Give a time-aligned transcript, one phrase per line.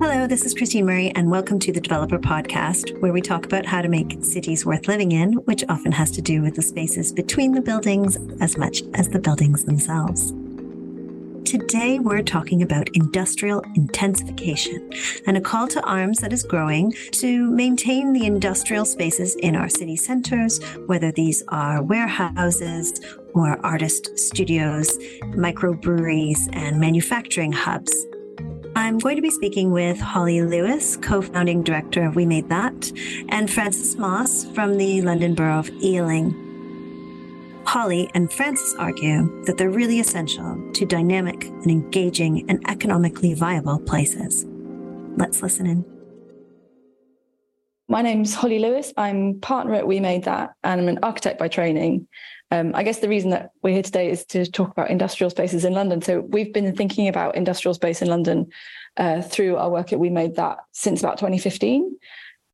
[0.00, 3.64] Hello, this is Christine Murray, and welcome to the Developer Podcast, where we talk about
[3.64, 7.12] how to make cities worth living in, which often has to do with the spaces
[7.12, 10.32] between the buildings as much as the buildings themselves.
[11.44, 14.90] Today, we're talking about industrial intensification
[15.26, 19.68] and a call to arms that is growing to maintain the industrial spaces in our
[19.68, 22.94] city centres, whether these are warehouses
[23.34, 24.98] or artist studios,
[25.36, 27.94] microbreweries, and manufacturing hubs.
[28.76, 32.92] I'm going to be speaking with Holly Lewis, co founding director of We Made That,
[33.28, 36.40] and Francis Moss from the London Borough of Ealing.
[37.64, 43.78] Holly and Frances argue that they're really essential to dynamic and engaging and economically viable
[43.78, 44.44] places.
[45.16, 45.84] Let's listen in.
[47.88, 48.92] My name's Holly Lewis.
[48.96, 52.08] I'm partner at We Made That, and I'm an architect by training.
[52.54, 55.64] Um, I guess the reason that we're here today is to talk about industrial spaces
[55.64, 56.00] in London.
[56.00, 58.48] So we've been thinking about industrial space in London
[58.96, 61.98] uh, through our work at We Made That since about 2015.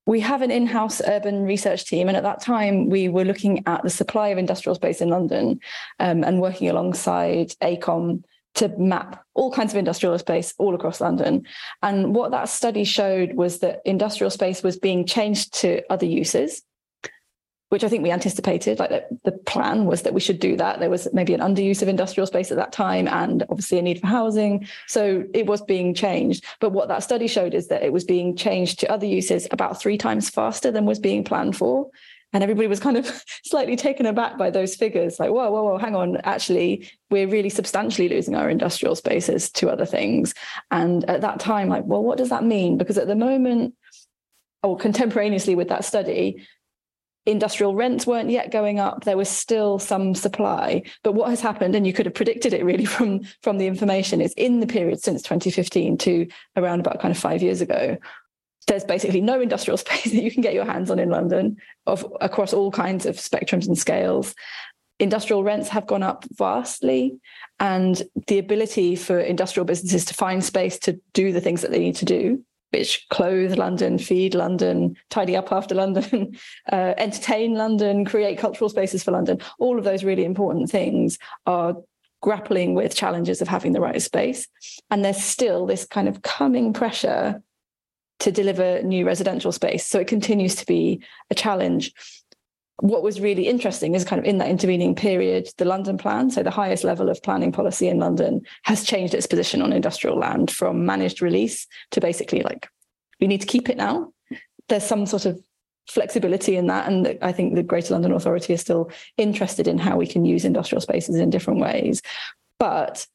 [0.07, 3.83] We have an in-house urban research team, and at that time we were looking at
[3.83, 5.61] the supply of industrial space in London
[5.99, 11.45] um, and working alongside AECOM to map all kinds of industrial space all across London.
[11.83, 16.63] And what that study showed was that industrial space was being changed to other uses
[17.71, 18.79] which I think we anticipated.
[18.79, 20.81] Like the, the, plan was that we should do that.
[20.81, 24.01] There was maybe an underuse of industrial space at that time and obviously a need
[24.01, 24.67] for housing.
[24.87, 26.45] So it was being changed.
[26.61, 29.81] But what that study showed is that it was being changed to other uses about
[29.81, 31.91] three times faster than was being planned for.
[32.33, 35.19] And everybody was kind of slightly taken aback by those figures.
[35.19, 36.17] Like, whoa, whoa, whoa, hang on.
[36.19, 40.35] Actually, we're really substantially losing our industrial spaces to other things.
[40.71, 42.79] And at that time, like, well, what does that mean?
[42.79, 43.75] Because at the moment,
[44.63, 46.47] or contemporaneously with that study,
[47.27, 49.05] industrial rents weren't yet going up.
[49.05, 50.83] There was still some supply.
[51.03, 54.21] But what has happened and you could have predicted it really from from the information
[54.21, 56.27] is in the period since 2015 to
[56.57, 57.99] around about kind of 5 years ago
[58.67, 62.07] there's basically no industrial space that you can get your hands on in London of
[62.21, 64.35] across all kinds of spectrums and scales.
[64.99, 67.19] Industrial rents have gone up vastly
[67.59, 71.79] and the ability for industrial businesses to find space to do the things that they
[71.79, 76.37] need to do which clothe London, feed London, tidy up after London,
[76.73, 79.39] uh, entertain London, create cultural spaces for London.
[79.59, 81.77] All of those really important things are
[82.23, 84.47] grappling with challenges of having the right space.
[84.91, 87.43] And there's still this kind of coming pressure
[88.21, 89.87] to deliver new residential space.
[89.87, 91.93] So it continues to be a challenge
[92.81, 96.43] what was really interesting is kind of in that intervening period, the London plan, so
[96.43, 100.51] the highest level of planning policy in London, has changed its position on industrial land
[100.51, 102.69] from managed release to basically like,
[103.21, 104.13] we need to keep it now.
[104.69, 105.43] There's some sort of
[105.89, 106.89] flexibility in that.
[106.89, 110.45] And I think the Greater London Authority is still interested in how we can use
[110.45, 112.01] industrial spaces in different ways.
[112.59, 113.07] But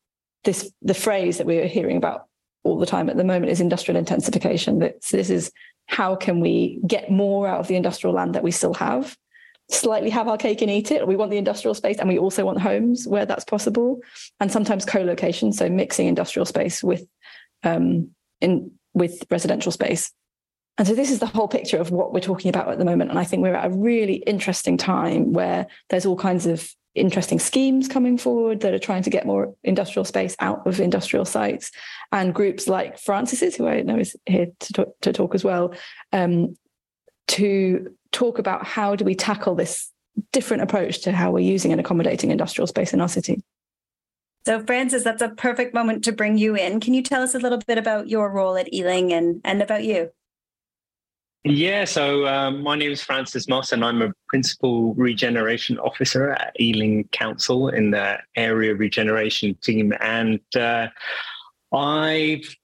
[0.44, 2.26] this the phrase that we're hearing about
[2.64, 4.80] all the time at the moment is industrial intensification.
[4.80, 5.52] That this is
[5.88, 9.18] how can we get more out of the industrial land that we still have
[9.70, 11.08] slightly have our cake and eat it.
[11.08, 14.00] We want the industrial space and we also want homes where that's possible.
[14.40, 17.06] And sometimes co-location, so mixing industrial space with
[17.64, 18.10] um,
[18.42, 20.12] in with residential space.
[20.78, 23.10] And so this is the whole picture of what we're talking about at the moment.
[23.10, 27.40] And I think we're at a really interesting time where there's all kinds of interesting
[27.40, 31.72] schemes coming forward that are trying to get more industrial space out of industrial sites.
[32.12, 35.74] And groups like Francis's, who I know is here to talk, to talk as well,
[36.12, 36.58] um,
[37.28, 39.92] to talk about how do we tackle this
[40.32, 43.44] different approach to how we're using and accommodating industrial space in our city.
[44.46, 46.80] So, Francis, that's a perfect moment to bring you in.
[46.80, 49.84] Can you tell us a little bit about your role at Ealing and, and about
[49.84, 50.12] you?
[51.44, 56.56] Yeah, so um, my name is Francis Moss, and I'm a principal regeneration officer at
[56.60, 59.94] Ealing Council in the area regeneration team.
[60.00, 60.88] And uh,
[61.72, 62.56] I've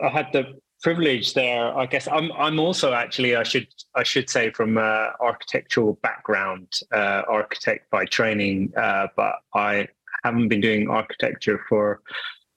[0.00, 1.76] I had the privilege there.
[1.76, 6.68] I guess I'm I'm also actually I should I should say from a architectural background,
[6.92, 9.88] uh, architect by training, uh, but I
[10.24, 12.00] haven't been doing architecture for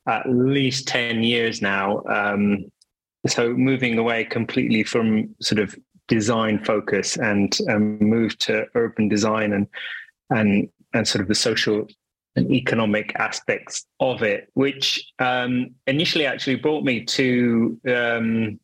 [0.08, 2.04] at least ten years now.
[2.10, 2.66] Um,
[3.28, 5.76] so moving away completely from sort of
[6.08, 9.68] design focus and um, move to urban design and
[10.30, 11.88] and and sort of the social
[12.36, 18.60] and economic aspects of it, which um, initially actually brought me to um,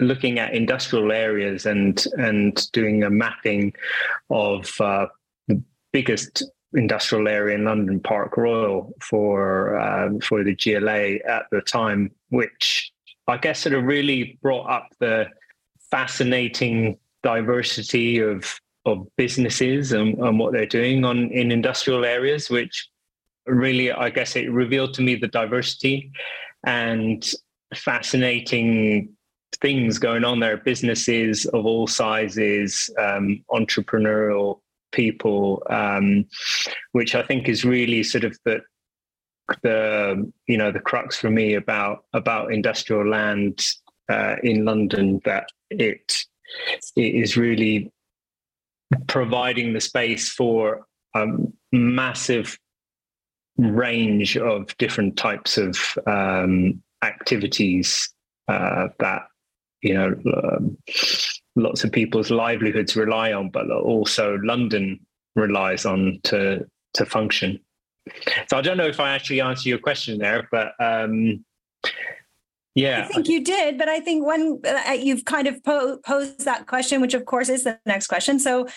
[0.00, 3.72] looking at industrial areas and and doing a mapping
[4.30, 5.06] of uh,
[5.48, 5.62] the
[5.92, 12.10] biggest industrial area in London, Park Royal, for um, for the GLA at the time,
[12.28, 12.92] which
[13.26, 15.26] I guess sort of really brought up the
[15.90, 22.88] fascinating diversity of of businesses and, and what they're doing on in industrial areas, which
[23.50, 26.10] really, I guess it revealed to me the diversity
[26.64, 27.28] and
[27.74, 29.10] fascinating
[29.60, 34.60] things going on there, businesses of all sizes, um, entrepreneurial
[34.92, 36.24] people, um,
[36.92, 38.60] which I think is really sort of the
[39.62, 43.66] the you know the crux for me about about industrial land
[44.08, 46.24] uh, in London that it
[46.96, 47.90] it is really
[49.06, 51.26] providing the space for a
[51.72, 52.58] massive
[53.60, 55.76] range of different types of
[56.06, 58.08] um, activities
[58.48, 59.22] uh, that
[59.82, 60.76] you know um,
[61.56, 64.98] lots of people's livelihoods rely on, but also London
[65.36, 67.60] relies on to to function.
[68.48, 71.44] So I don't know if I actually answered your question there, but um,
[72.74, 73.78] yeah, I think you did.
[73.78, 77.48] But I think when uh, you've kind of po- posed that question, which of course
[77.48, 78.38] is the next question.
[78.38, 78.68] So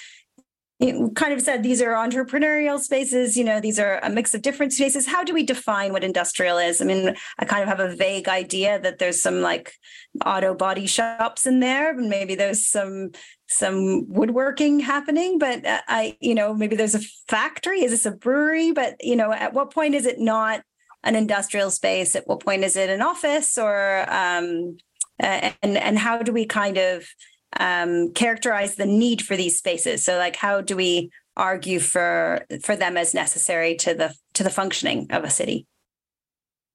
[1.15, 4.73] kind of said these are entrepreneurial spaces you know these are a mix of different
[4.73, 5.07] spaces.
[5.07, 6.81] How do we define what industrial is?
[6.81, 9.73] I mean i kind of have a vague idea that there's some like
[10.25, 13.11] auto body shops in there and maybe there's some
[13.47, 18.11] some woodworking happening but uh, i you know maybe there's a factory is this a
[18.11, 18.71] brewery?
[18.71, 20.63] But you know at what point is it not
[21.03, 22.15] an industrial space?
[22.15, 24.77] At what point is it an office or um
[25.19, 27.05] and and how do we kind of
[27.59, 30.03] um, characterize the need for these spaces.
[30.03, 34.49] So, like, how do we argue for for them as necessary to the to the
[34.49, 35.65] functioning of a city?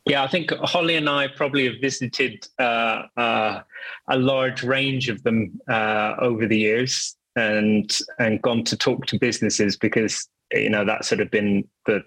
[0.09, 3.61] Yeah, I think Holly and I probably have visited uh, uh,
[4.09, 9.19] a large range of them uh, over the years, and and gone to talk to
[9.19, 12.03] businesses because you know that's sort of been the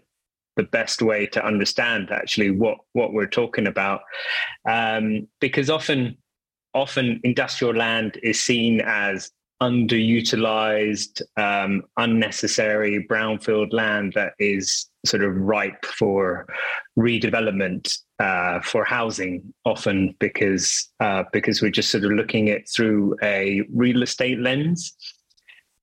[0.58, 4.02] the best way to understand actually what what we're talking about,
[4.68, 6.18] um, because often
[6.74, 9.32] often industrial land is seen as
[9.62, 16.48] underutilized, um, unnecessary brownfield land that is sort of ripe for
[16.98, 19.54] redevelopment uh, for housing.
[19.66, 24.94] Often because uh, because we're just sort of looking at through a real estate lens,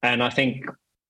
[0.03, 0.67] and I think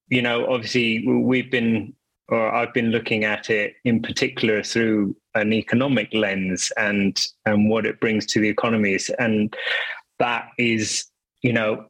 [0.09, 1.95] you know obviously we've been
[2.29, 7.87] or I've been looking at it in particular through an economic lens and and what
[7.87, 9.11] it brings to the economies.
[9.19, 9.55] And
[10.19, 11.07] that is
[11.43, 11.87] you know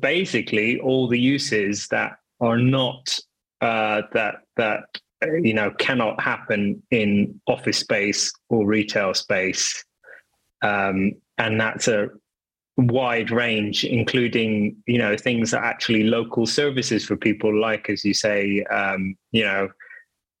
[0.00, 3.18] basically all the uses that are not
[3.60, 4.84] uh, that that
[5.42, 9.84] you know cannot happen in office space or retail space.
[10.62, 12.08] Um, and that's a
[12.76, 18.14] wide range including you know things that actually local services for people like as you
[18.14, 19.68] say um, you know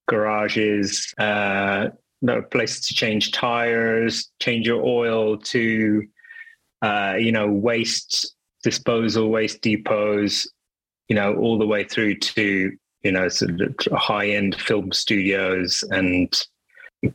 [0.08, 1.88] garages uh,
[2.50, 6.06] places to change tires, change your oil to,
[6.82, 10.46] uh, you know, waste disposal, waste depots,
[11.08, 12.72] you know, all the way through to,
[13.02, 16.42] you know, sort of high end film studios and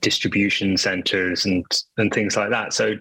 [0.02, 1.64] distribution centers and,
[1.98, 2.74] and things like that.
[2.74, 2.96] So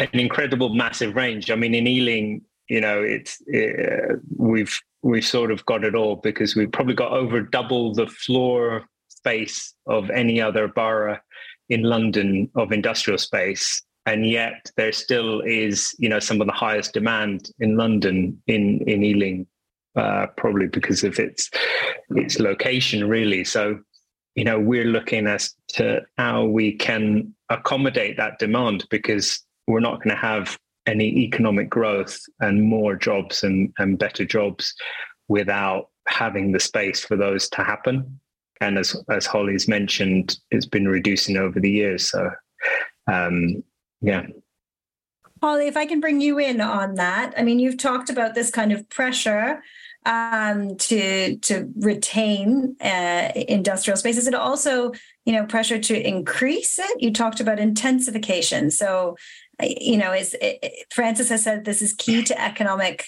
[0.00, 1.50] an incredible massive range.
[1.50, 5.94] I mean, in Ealing, you know, it's, it, uh, we've, we've sort of got it
[5.94, 11.18] all because we've probably got over double the floor space of any other borough
[11.68, 13.82] in London of industrial space.
[14.06, 18.80] And yet there still is, you know, some of the highest demand in London in,
[18.88, 19.46] in Ealing,
[19.94, 21.50] uh, probably because of its
[22.16, 23.44] its location, really.
[23.44, 23.78] So,
[24.34, 30.02] you know, we're looking as to how we can accommodate that demand because we're not
[30.02, 34.74] going to have any economic growth and more jobs and, and better jobs
[35.28, 38.20] without having the space for those to happen
[38.60, 42.10] and as as Holly's mentioned, it's been reducing over the years.
[42.10, 42.30] So,
[43.10, 43.64] um,
[44.00, 44.26] yeah.
[45.42, 48.50] Holly, if I can bring you in on that, I mean, you've talked about this
[48.50, 49.62] kind of pressure
[50.04, 54.92] um, to to retain uh, industrial spaces, and also,
[55.24, 57.02] you know, pressure to increase it.
[57.02, 59.16] You talked about intensification, so
[59.62, 63.04] you know, is it, Francis has said this is key to economic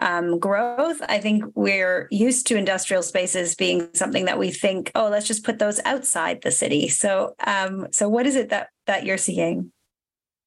[0.00, 1.00] um, growth.
[1.08, 5.44] I think we're used to industrial spaces being something that we think, oh, let's just
[5.44, 6.88] put those outside the city.
[6.88, 9.72] So, um, so what is it that that you're seeing?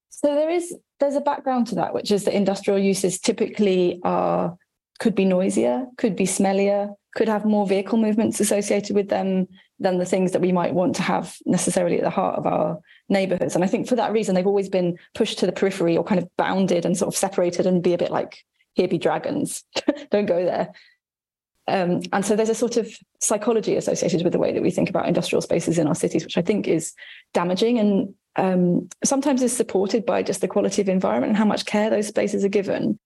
[0.10, 4.58] So there is there's a background to that, which is that industrial uses typically are
[5.00, 9.48] could be noisier, could be smellier, could have more vehicle movements associated with them
[9.80, 12.80] than the things that we might want to have necessarily at the heart of our
[13.08, 13.56] neighborhoods.
[13.56, 16.22] And I think for that reason, they've always been pushed to the periphery or kind
[16.22, 18.44] of bounded and sort of separated and be a bit like,
[18.74, 19.64] here be dragons,
[20.12, 20.72] don't go there.
[21.68, 24.90] Um, and so there's a sort of psychology associated with the way that we think
[24.90, 26.94] about industrial spaces in our cities, which I think is
[27.34, 31.66] damaging and um, sometimes is supported by just the quality of environment and how much
[31.66, 33.00] care those spaces are given.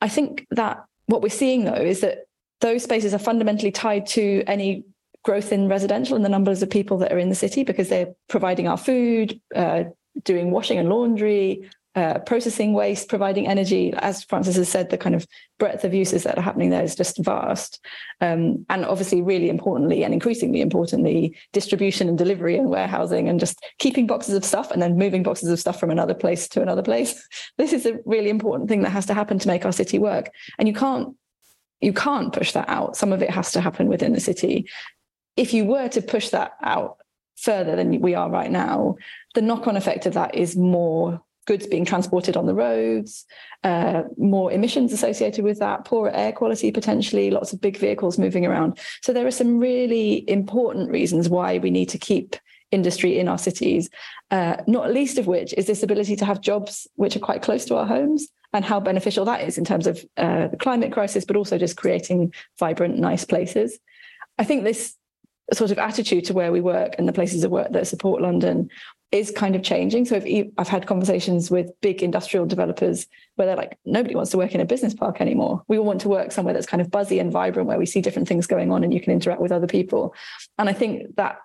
[0.00, 2.26] I think that what we're seeing though is that
[2.60, 4.84] those spaces are fundamentally tied to any
[5.24, 8.14] growth in residential and the numbers of people that are in the city because they're
[8.28, 9.84] providing our food, uh,
[10.22, 13.92] doing washing and laundry, uh, processing waste, providing energy.
[13.98, 15.26] As Francis has said, the kind of
[15.58, 17.84] breadth of uses that are happening there is just vast.
[18.20, 23.64] Um, and obviously, really importantly, and increasingly importantly, distribution and delivery and warehousing and just
[23.78, 26.82] keeping boxes of stuff and then moving boxes of stuff from another place to another
[26.82, 27.14] place.
[27.56, 30.30] This is a really important thing that has to happen to make our city work.
[30.58, 31.14] And you can't
[31.80, 32.96] you can't push that out.
[32.96, 34.66] Some of it has to happen within the city.
[35.36, 36.98] If you were to push that out
[37.36, 38.96] further than we are right now,
[39.34, 43.26] the knock on effect of that is more goods being transported on the roads,
[43.64, 48.46] uh, more emissions associated with that, poorer air quality potentially, lots of big vehicles moving
[48.46, 48.78] around.
[49.02, 52.36] So there are some really important reasons why we need to keep
[52.70, 53.90] industry in our cities,
[54.30, 57.64] uh, not least of which is this ability to have jobs which are quite close
[57.66, 61.24] to our homes and how beneficial that is in terms of uh, the climate crisis,
[61.24, 63.78] but also just creating vibrant, nice places.
[64.38, 64.94] I think this
[65.52, 68.70] sort of attitude to where we work and the places of work that support London
[69.12, 70.04] is kind of changing.
[70.04, 74.38] So if I've had conversations with big industrial developers where they're like, nobody wants to
[74.38, 75.62] work in a business park anymore.
[75.68, 78.00] We all want to work somewhere that's kind of buzzy and vibrant, where we see
[78.00, 80.14] different things going on and you can interact with other people.
[80.58, 81.38] And I think that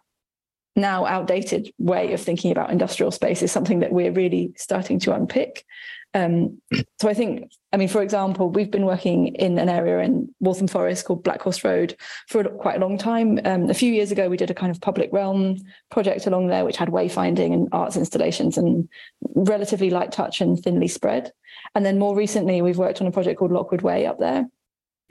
[0.76, 5.14] now outdated way of thinking about industrial space is something that we're really starting to
[5.14, 5.66] unpick.
[6.14, 6.60] Um,
[7.00, 10.68] so I think, I mean, for example, we've been working in an area in Waltham
[10.68, 11.96] Forest called Black Horse Road
[12.28, 13.40] for quite a long time.
[13.46, 15.58] Um, a few years ago, we did a kind of public realm
[15.92, 18.90] project along there, which had wayfinding and arts installations and
[19.36, 21.32] relatively light touch and thinly spread.
[21.76, 24.48] And then more recently, we've worked on a project called Lockwood Way up there,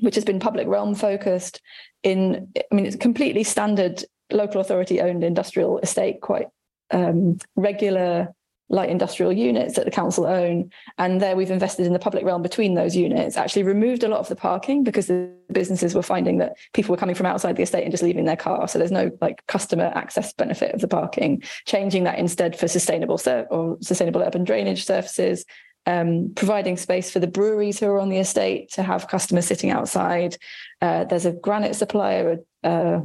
[0.01, 1.61] which has been public realm focused
[2.03, 6.49] in, I mean, it's completely standard local authority owned industrial estate, quite
[6.91, 8.35] um, regular
[8.71, 10.71] light industrial units that the council own.
[10.99, 14.21] And there we've invested in the public realm between those units, actually removed a lot
[14.21, 17.63] of the parking because the businesses were finding that people were coming from outside the
[17.63, 18.69] estate and just leaving their car.
[18.69, 23.19] So there's no like customer access benefit of the parking, changing that instead for sustainable
[23.19, 25.45] sur- or sustainable urban drainage surfaces.
[25.87, 29.71] Um, providing space for the breweries who are on the estate to have customers sitting
[29.71, 30.37] outside.
[30.83, 33.03] Uh, there's a granite supplier, a, a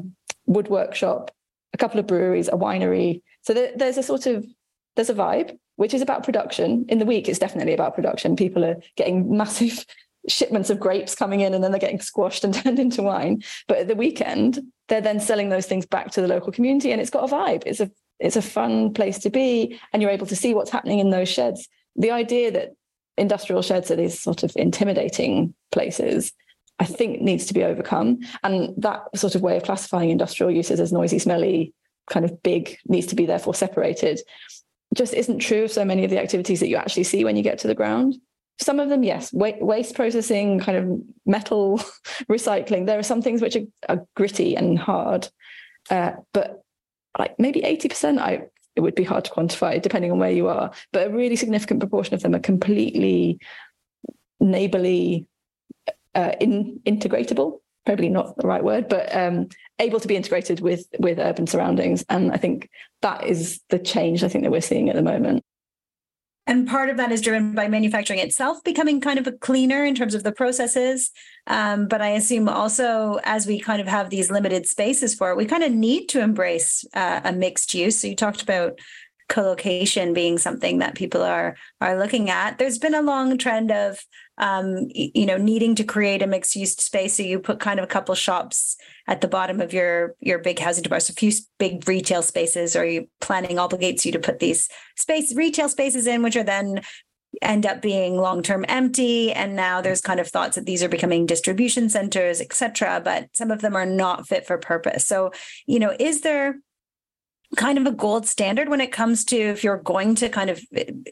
[0.48, 1.32] wood workshop,
[1.72, 3.22] a couple of breweries, a winery.
[3.43, 4.46] So there, there's a sort of
[4.95, 6.85] there's a vibe which is about production.
[6.89, 8.35] In the week, it's definitely about production.
[8.35, 9.85] People are getting massive
[10.29, 13.43] shipments of grapes coming in and then they're getting squashed and turned into wine.
[13.67, 17.01] But at the weekend, they're then selling those things back to the local community and
[17.01, 17.63] it's got a vibe.
[17.65, 21.00] It's a it's a fun place to be and you're able to see what's happening
[21.00, 21.67] in those sheds.
[21.95, 22.69] The idea that
[23.17, 26.31] industrial sheds are these sort of intimidating places
[26.79, 28.19] I think needs to be overcome.
[28.43, 31.73] And that sort of way of classifying industrial uses as noisy, smelly,
[32.09, 34.21] kind of big needs to be therefore separated
[34.93, 37.43] just isn't true of so many of the activities that you actually see when you
[37.43, 38.15] get to the ground.
[38.62, 41.77] Some of them, yes, waste processing, kind of metal
[42.29, 42.85] recycling.
[42.85, 45.27] There are some things which are, are gritty and hard,
[45.89, 46.63] uh, but
[47.17, 48.43] like maybe 80%, I
[48.75, 51.79] it would be hard to quantify depending on where you are, but a really significant
[51.79, 53.39] proportion of them are completely
[54.39, 55.27] neighborly
[56.15, 59.49] uh, in, integratable probably not the right word, but um,
[59.79, 62.03] able to be integrated with with urban surroundings.
[62.09, 62.69] And I think
[63.01, 65.43] that is the change I think that we're seeing at the moment.
[66.45, 69.95] And part of that is driven by manufacturing itself becoming kind of a cleaner in
[69.95, 71.09] terms of the processes.
[71.47, 75.37] Um, but I assume also as we kind of have these limited spaces for it,
[75.37, 77.99] we kind of need to embrace uh, a mixed use.
[77.99, 78.77] So you talked about
[79.29, 82.57] co-location being something that people are are looking at.
[82.57, 84.05] There's been a long trend of
[84.37, 87.17] um, you know needing to create a mixed use space.
[87.17, 90.59] So you put kind of a couple shops at the bottom of your your big
[90.59, 94.69] housing development, a few big retail spaces, or you planning obligates you to put these
[94.95, 96.81] space retail spaces in, which are then
[97.41, 99.31] end up being long term empty.
[99.31, 103.51] And now there's kind of thoughts that these are becoming distribution centers etc but some
[103.51, 105.05] of them are not fit for purpose.
[105.05, 105.31] So
[105.67, 106.55] you know is there
[107.55, 110.59] kind of a gold standard when it comes to if you're going to kind of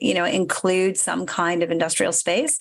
[0.02, 2.58] you know include some kind of industrial space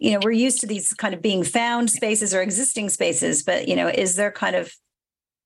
[0.00, 3.68] you know we're used to these kind of being found spaces or existing spaces but
[3.68, 4.72] you know is there kind of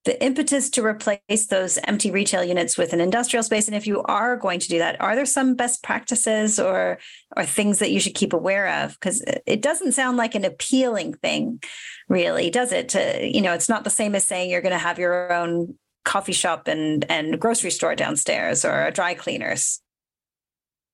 [0.04, 4.02] the impetus to replace those empty retail units with an industrial space and if you
[4.02, 6.99] are going to do that are there some best practices or
[7.37, 11.14] or things that you should keep aware of because it doesn't sound like an appealing
[11.14, 11.62] thing
[12.09, 14.78] really does it to you know it's not the same as saying you're going to
[14.78, 19.80] have your own coffee shop and and grocery store downstairs or a dry cleaners?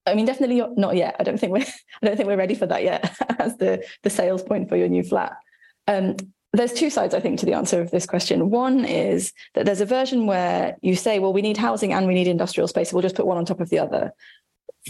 [0.09, 1.17] I mean, definitely not yet.
[1.19, 1.61] I don't think we're
[2.03, 4.89] I don't think we're ready for that yet as the the sales point for your
[4.89, 5.37] new flat.
[5.87, 6.17] Um,
[6.55, 8.49] there's two sides, I think, to the answer of this question.
[8.49, 12.15] One is that there's a version where you say, well, we need housing and we
[12.15, 12.89] need industrial space.
[12.89, 14.13] So we'll just put one on top of the other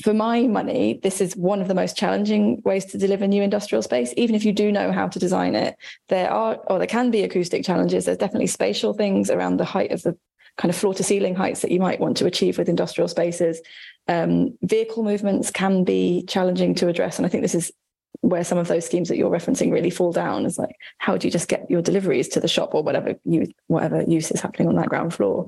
[0.03, 3.83] for my money, this is one of the most challenging ways to deliver new industrial
[3.83, 4.13] space.
[4.17, 5.77] Even if you do know how to design it,
[6.09, 8.05] there are or there can be acoustic challenges.
[8.05, 10.17] There's definitely spatial things around the height of the
[10.57, 13.61] kind of floor to ceiling heights that you might want to achieve with industrial spaces.
[14.09, 17.19] Um, vehicle movements can be challenging to address.
[17.19, 17.71] And I think this is
[18.21, 21.27] where some of those schemes that you're referencing really fall down is like how do
[21.27, 24.69] you just get your deliveries to the shop or whatever you whatever use is happening
[24.69, 25.47] on that ground floor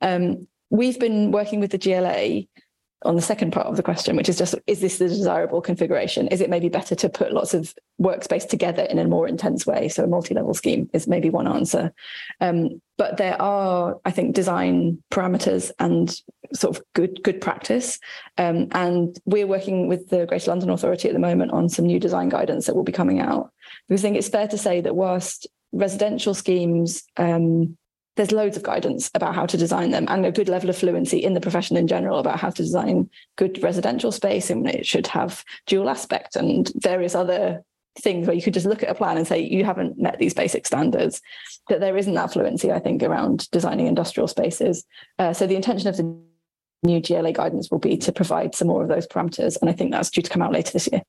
[0.00, 2.42] um, we've been working with the gla
[3.04, 6.28] on the second part of the question, which is just is this the desirable configuration?
[6.28, 9.88] Is it maybe better to put lots of workspace together in a more intense way?
[9.88, 11.92] So a multi-level scheme is maybe one answer.
[12.40, 16.14] Um, but there are, I think, design parameters and
[16.54, 17.98] sort of good good practice.
[18.38, 22.00] Um, and we're working with the Greater London Authority at the moment on some new
[22.00, 23.50] design guidance that will be coming out.
[23.88, 27.76] Because I think it's fair to say that whilst residential schemes um,
[28.16, 31.22] there's loads of guidance about how to design them and a good level of fluency
[31.22, 35.06] in the profession in general about how to design good residential space and it should
[35.06, 37.62] have dual aspect and various other
[37.98, 40.34] things where you could just look at a plan and say you haven't met these
[40.34, 41.22] basic standards
[41.68, 44.84] that there isn't that fluency i think around designing industrial spaces.
[45.18, 46.18] Uh, so the intention of the
[46.82, 49.92] new gla guidance will be to provide some more of those parameters and i think
[49.92, 51.02] that's due to come out later this year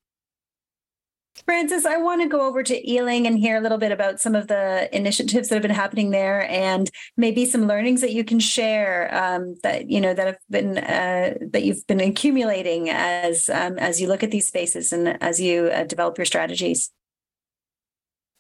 [1.46, 4.36] Francis, I want to go over to Ealing and hear a little bit about some
[4.36, 8.39] of the initiatives that have been happening there, and maybe some learnings that you can
[8.39, 13.77] share um, that you know that have been uh, that you've been accumulating as um,
[13.77, 16.91] as you look at these spaces and as you uh, develop your strategies.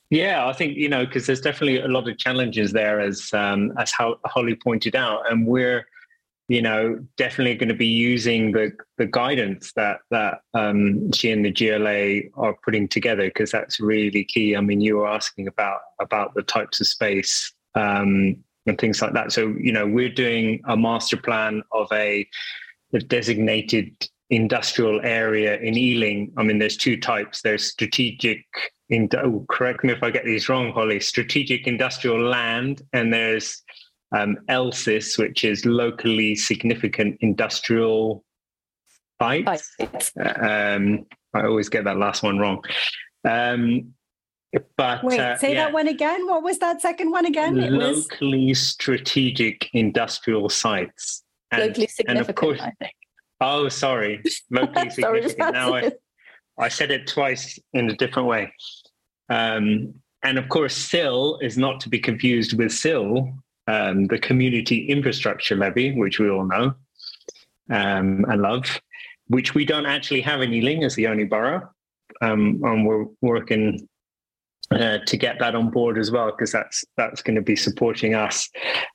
[0.09, 3.73] Yeah, I think you know because there's definitely a lot of challenges there, as um,
[3.77, 5.85] as Holly pointed out, and we're
[6.47, 11.43] you know, definitely going to be using the the guidance that that um, she and
[11.43, 14.55] the GLA are putting together because that's really key.
[14.55, 19.13] I mean, you were asking about about the types of space um, and things like
[19.13, 19.31] that.
[19.31, 22.27] So, you know, we're doing a master plan of a,
[22.93, 23.91] a designated
[24.29, 26.31] industrial area in Ealing.
[26.37, 27.41] I mean, there's two types.
[27.41, 28.45] There's strategic.
[28.89, 31.01] In, oh, correct me if I get these wrong, Holly.
[31.01, 33.61] Strategic industrial land, and there's
[34.15, 38.23] um, LSIS, which is locally significant industrial
[39.21, 39.73] sites.
[40.19, 42.63] Um, I always get that last one wrong.
[43.27, 43.93] Um,
[44.75, 45.65] but wait, uh, say yeah.
[45.65, 46.25] that one again.
[46.25, 47.59] What was that second one again?
[47.59, 48.61] It locally was...
[48.61, 51.23] strategic industrial sites.
[51.51, 52.93] And, locally significant, course, I think.
[53.39, 54.21] Oh, sorry.
[54.51, 55.53] Locally significant.
[55.53, 55.91] now I,
[56.57, 58.51] I said it twice in a different way.
[59.29, 64.87] Um, and of course, SIL is not to be confused with CIL, um, the community
[64.87, 66.73] infrastructure levy, which we all know
[67.69, 68.79] um, and love,
[69.27, 71.69] which we don't actually have in Ealing as the only borough.
[72.21, 73.87] Um, and we're working
[74.71, 78.15] uh, to get that on board as well because that's that's going to be supporting
[78.15, 78.49] us.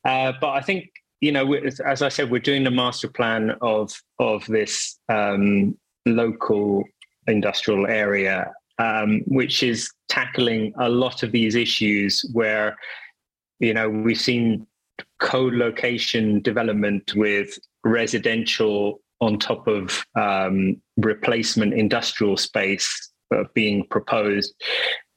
[0.04, 3.92] Uh, but I think you know, as I said, we're doing the master plan of
[4.18, 6.82] of this um, local
[7.28, 12.76] industrial area, um, which is tackling a lot of these issues where
[13.62, 14.66] you know, we've seen
[15.20, 24.52] co-location development with residential on top of um, replacement industrial space uh, being proposed,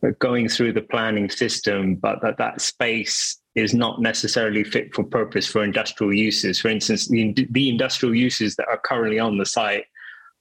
[0.06, 5.04] uh, going through the planning system, but that that space is not necessarily fit for
[5.04, 6.60] purpose for industrial uses.
[6.60, 9.86] For instance, the, the industrial uses that are currently on the site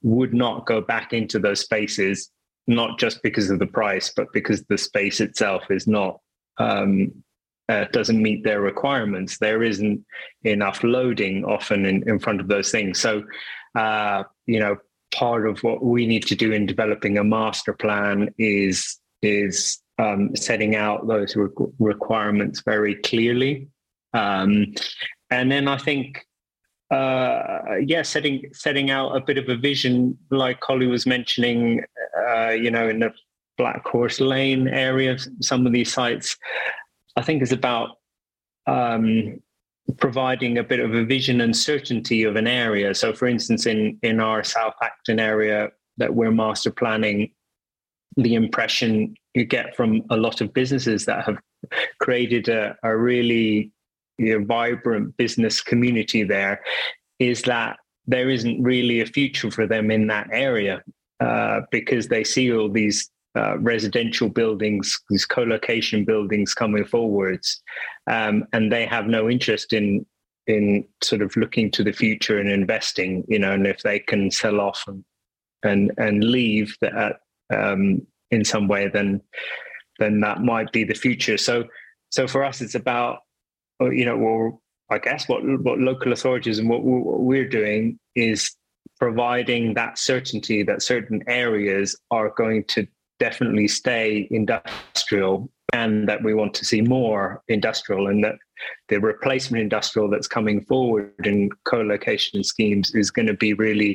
[0.03, 2.31] would not go back into those spaces,
[2.67, 6.21] not just because of the price, but because the space itself is not
[6.59, 7.23] um,
[7.68, 10.05] uh, doesn't meet their requirements, there isn't
[10.42, 13.00] enough loading often in, in front of those things.
[13.00, 13.24] So,
[13.74, 14.77] uh, you know,
[15.14, 20.35] part of what we need to do in developing a master plan is is um,
[20.37, 21.48] setting out those re-
[21.79, 23.68] requirements very clearly,
[24.12, 24.74] um,
[25.31, 26.27] and then I think.
[26.90, 31.83] Uh, yeah, setting setting out a bit of a vision, like Holly was mentioning,
[32.16, 33.12] uh, you know, in the
[33.57, 36.37] Black Horse Lane area, some of these sites,
[37.16, 37.98] I think is about
[38.66, 39.40] um,
[39.98, 42.94] providing a bit of a vision and certainty of an area.
[42.94, 47.31] So, for instance, in in our South Acton area that we're master planning,
[48.16, 51.38] the impression you get from a lot of businesses that have
[52.00, 53.72] created a, a really
[54.18, 56.62] you know, vibrant business community there
[57.18, 60.83] is that there isn't really a future for them in that area
[61.20, 67.62] uh, because they see all these uh, residential buildings, these co-location buildings coming forwards,
[68.11, 70.07] um, and they have no interest in
[70.47, 73.25] in sort of looking to the future and investing.
[73.29, 75.05] You know, and if they can sell off and
[75.62, 77.20] and and leave that
[77.53, 79.20] um, in some way, then
[79.99, 81.38] then that might be the future.
[81.38, 81.64] So
[82.11, 83.20] so for us, it's about
[83.81, 87.99] uh, you know, well, I guess what what local authorities and what, what we're doing
[88.14, 88.55] is
[88.99, 92.87] providing that certainty that certain areas are going to
[93.24, 98.37] definitely stay industrial and that we want to see more industrial and that
[98.90, 103.92] the replacement industrial that's coming forward in co-location schemes is going to be really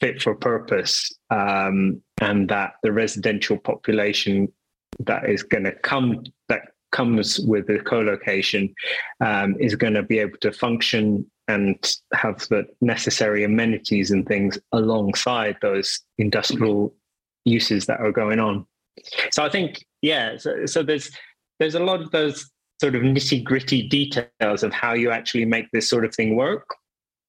[0.00, 0.96] fit for purpose
[1.30, 4.52] um, and that the residential population
[4.98, 8.74] that is going to come that comes with the co-location
[9.20, 11.76] um, is going to be able to function and
[12.12, 16.92] have the necessary amenities and things alongside those industrial
[17.44, 18.66] uses that are going on.
[19.30, 21.10] So I think, yeah, so, so there's
[21.58, 25.70] there's a lot of those sort of nitty gritty details of how you actually make
[25.72, 26.66] this sort of thing work.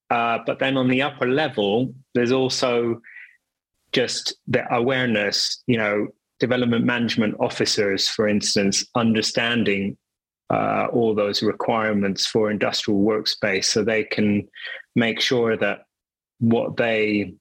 [0.09, 3.01] Uh, but then on the upper level, there's also
[3.91, 6.07] just the awareness, you know,
[6.39, 9.97] development management officers, for instance, understanding
[10.49, 14.47] uh, all those requirements for industrial workspace so they can
[14.95, 15.85] make sure that
[16.39, 17.33] what they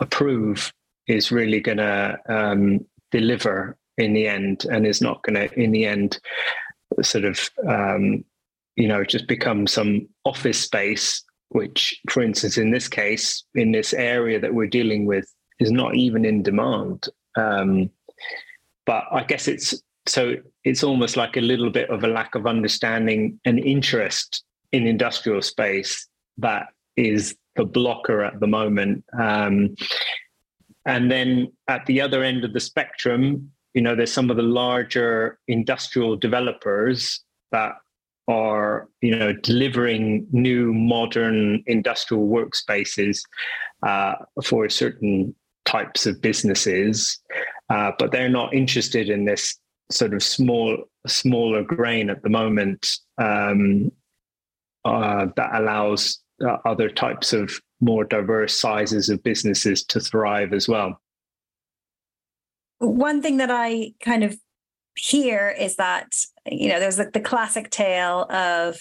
[0.00, 0.72] approve
[1.06, 5.72] is really going to um, deliver in the end and is not going to, in
[5.72, 6.18] the end,
[7.02, 8.24] sort of, um,
[8.76, 13.92] you know, just become some office space, which, for instance, in this case, in this
[13.92, 17.08] area that we're dealing with, is not even in demand.
[17.36, 17.90] Um,
[18.86, 19.74] but I guess it's
[20.06, 20.34] so
[20.64, 25.42] it's almost like a little bit of a lack of understanding and interest in industrial
[25.42, 29.04] space that is the blocker at the moment.
[29.18, 29.76] Um,
[30.84, 34.42] and then at the other end of the spectrum, you know, there's some of the
[34.42, 37.20] larger industrial developers
[37.52, 37.74] that
[38.28, 43.20] are, you know, delivering new modern industrial workspaces
[43.82, 44.14] uh,
[44.44, 47.18] for certain types of businesses,
[47.70, 49.58] uh, but they're not interested in this
[49.90, 53.90] sort of small, smaller grain at the moment um,
[54.84, 60.68] uh, that allows uh, other types of more diverse sizes of businesses to thrive as
[60.68, 61.00] well.
[62.78, 64.38] One thing that I kind of
[64.96, 66.14] hear is that
[66.46, 68.76] you know there's like the classic tale of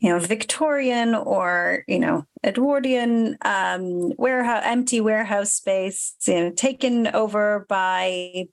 [0.00, 7.08] you know Victorian or you know Edwardian um, warehouse, empty warehouse space, you know, taken
[7.08, 8.46] over by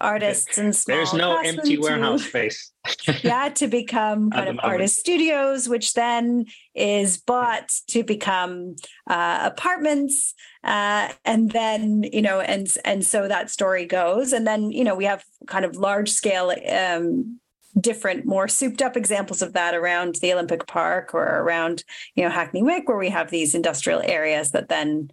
[0.00, 0.96] artists and small.
[0.96, 2.72] There's no empty warehouse space.
[3.22, 8.76] yeah, to become kind of artist studios, which then is bought to become
[9.08, 14.70] uh, apartments, uh, and then you know, and and so that story goes, and then
[14.70, 16.52] you know we have kind of large scale.
[16.70, 17.39] Um,
[17.78, 22.30] different, more souped up examples of that around the Olympic Park or around, you know,
[22.30, 25.10] Hackney Wick, where we have these industrial areas that then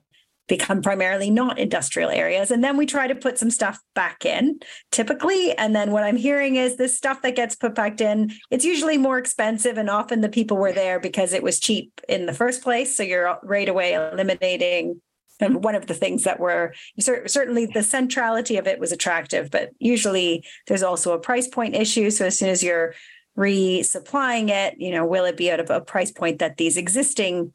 [0.47, 2.51] become primarily not industrial areas.
[2.51, 4.59] And then we try to put some stuff back in
[4.91, 5.55] typically.
[5.57, 8.97] And then what I'm hearing is this stuff that gets put back in, it's usually
[8.97, 9.77] more expensive.
[9.77, 12.95] And often the people were there because it was cheap in the first place.
[12.95, 15.01] So you're right away eliminating
[15.39, 19.69] and one of the things that were certainly the centrality of it was attractive, but
[19.79, 22.09] usually there's also a price point issue.
[22.09, 22.95] So as soon as you're
[23.37, 27.53] resupplying it, you know, will it be at a price point that these existing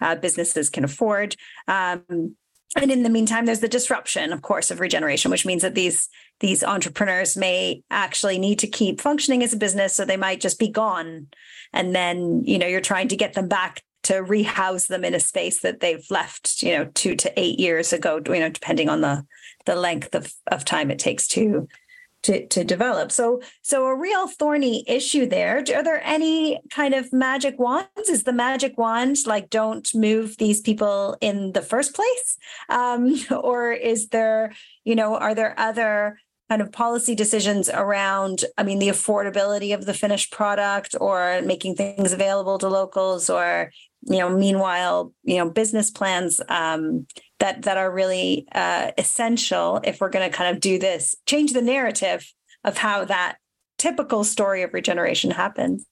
[0.00, 1.36] uh, businesses can afford?
[1.68, 2.34] Um,
[2.74, 6.08] and in the meantime, there's the disruption, of course, of regeneration, which means that these
[6.40, 10.58] these entrepreneurs may actually need to keep functioning as a business, so they might just
[10.58, 11.28] be gone,
[11.72, 15.20] and then you know you're trying to get them back to rehouse them in a
[15.20, 19.00] space that they've left, you know, two to eight years ago, you know, depending on
[19.00, 19.24] the
[19.64, 21.68] the length of, of time it takes to
[22.22, 23.12] to to develop.
[23.12, 25.58] So so a real thorny issue there.
[25.58, 28.08] Are there any kind of magic wands?
[28.08, 32.38] Is the magic wand like don't move these people in the first place,
[32.68, 34.52] um, or is there
[34.84, 39.86] you know are there other kind of policy decisions around i mean the affordability of
[39.86, 43.70] the finished product or making things available to locals or
[44.04, 47.06] you know meanwhile you know business plans um,
[47.38, 51.52] that that are really uh, essential if we're going to kind of do this change
[51.52, 52.32] the narrative
[52.64, 53.36] of how that
[53.78, 55.86] typical story of regeneration happens.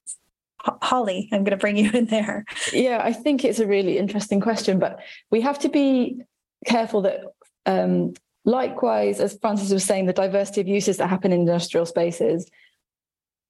[0.63, 2.45] Holly i'm going to bring you in there.
[2.71, 4.99] Yeah i think it's a really interesting question but
[5.31, 6.21] we have to be
[6.67, 7.21] careful that
[7.65, 8.13] um,
[8.45, 12.47] likewise as francis was saying the diversity of uses that happen in industrial spaces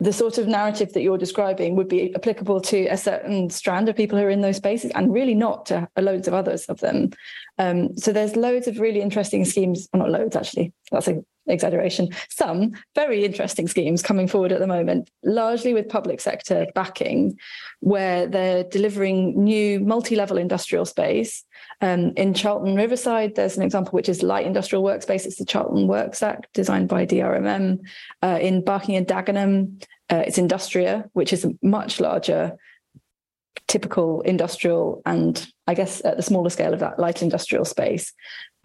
[0.02, 3.96] the sort of narrative that you're describing would be applicable to a certain strand of
[3.96, 7.12] people who are in those spaces and really not to loads of others of them.
[7.60, 12.10] Um, so there's loads of really interesting schemes, well, not loads actually, that's an exaggeration,
[12.30, 17.38] some very interesting schemes coming forward at the moment, largely with public sector backing,
[17.80, 21.44] where they're delivering new multi-level industrial space.
[21.82, 25.26] Um, in Charlton Riverside, there's an example which is light industrial workspace.
[25.26, 27.80] It's the Charlton Works Act designed by DRMM.
[28.22, 32.58] Uh, in Barking and Dagenham, uh, it's Industria, which is a much larger
[33.68, 38.12] typical industrial and I guess at the smaller scale of that light industrial space.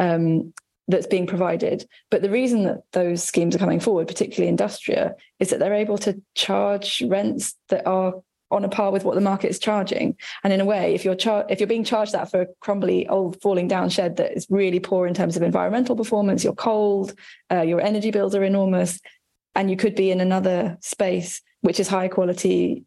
[0.01, 0.53] Um,
[0.89, 1.89] that's being provided.
[2.11, 5.99] But the reason that those schemes are coming forward, particularly Industria, is that they're able
[5.99, 8.15] to charge rents that are
[8.51, 10.17] on a par with what the market is charging.
[10.45, 13.09] And in a way, if you're char- if you're being charged that for a crumbly
[13.09, 17.15] old falling down shed that is really poor in terms of environmental performance, you're cold,
[17.51, 19.01] uh, your energy bills are enormous,
[19.55, 22.85] and you could be in another space which is high quality,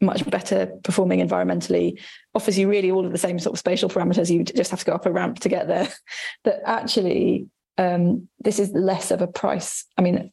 [0.00, 2.00] much better performing environmentally,
[2.34, 4.30] offers you really all of the same sort of spatial parameters.
[4.30, 5.88] You just have to go up a ramp to get there.
[6.44, 7.46] that actually,
[7.78, 9.84] um, this is less of a price.
[9.98, 10.32] I mean,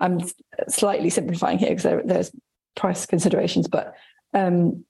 [0.00, 0.20] I'm
[0.68, 2.30] slightly simplifying here because there, there's
[2.76, 3.94] price considerations, but
[4.34, 4.84] um,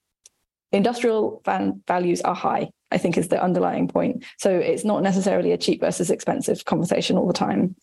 [0.73, 2.71] industrial van values are high.
[2.93, 4.25] I think is the underlying point.
[4.39, 7.75] So it's not necessarily a cheap versus expensive conversation all the time.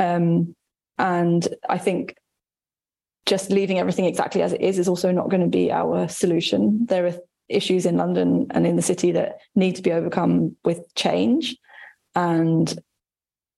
[0.00, 0.56] Um,
[0.98, 2.16] and I think
[3.28, 6.86] just leaving everything exactly as it is is also not going to be our solution.
[6.86, 7.14] There are
[7.48, 11.54] issues in London and in the city that need to be overcome with change.
[12.14, 12.74] And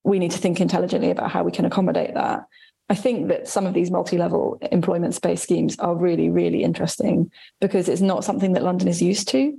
[0.03, 2.47] we need to think intelligently about how we can accommodate that.
[2.89, 7.31] I think that some of these multi level employment space schemes are really, really interesting
[7.61, 9.57] because it's not something that London is used to.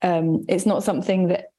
[0.00, 1.52] Um, it's not something that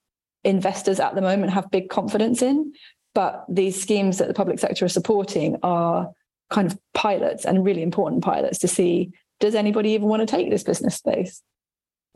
[0.44, 2.74] investors at the moment have big confidence in.
[3.14, 6.10] But these schemes that the public sector are supporting are
[6.52, 10.50] kind of pilots and really important pilots to see does anybody even want to take
[10.50, 11.42] this business space?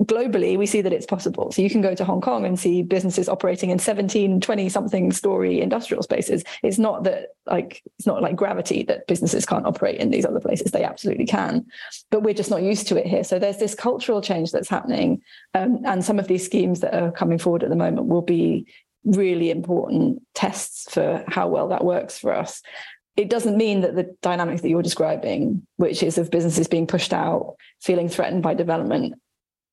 [0.03, 1.51] Globally, we see that it's possible.
[1.51, 5.11] So you can go to Hong Kong and see businesses operating in 17, 20 something
[5.11, 6.43] story industrial spaces.
[6.63, 10.41] It's not that like it's not like gravity that businesses can't operate in these other
[10.41, 10.71] places.
[10.71, 11.65] They absolutely can.
[12.11, 13.23] But we're just not used to it here.
[13.23, 15.21] So there's this cultural change that's happening.
[15.53, 18.67] Um, and some of these schemes that are coming forward at the moment will be
[19.05, 22.61] really important tests for how well that works for us
[23.17, 27.13] it doesn't mean that the dynamics that you're describing, which is of businesses being pushed
[27.13, 29.15] out, feeling threatened by development,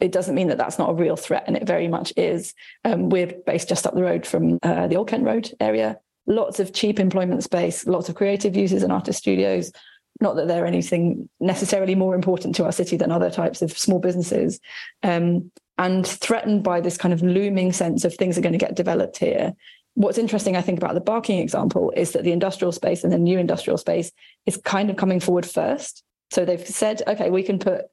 [0.01, 2.55] it doesn't mean that that's not a real threat, and it very much is.
[2.85, 5.99] Um, we're based just up the road from uh, the Old Kent Road area.
[6.27, 9.73] Lots of cheap employment space, lots of creative uses and artist studios.
[10.21, 13.99] Not that they're anything necessarily more important to our city than other types of small
[13.99, 14.61] businesses.
[15.03, 18.77] Um, and threatened by this kind of looming sense of things are going to get
[18.77, 19.55] developed here
[19.95, 23.19] what's interesting, I think, about the Barking example is that the industrial space and the
[23.19, 24.11] new industrial space
[24.47, 26.03] is kind of coming forward first.
[26.31, 27.87] So they've said, okay, we can put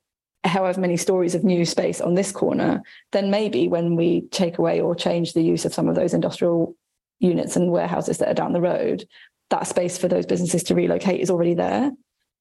[0.46, 2.82] however many stories of new space on this corner.
[3.12, 6.76] Then maybe when we take away or change the use of some of those industrial
[7.20, 9.06] units and warehouses that are down the road,
[9.50, 11.92] that space for those businesses to relocate is already there.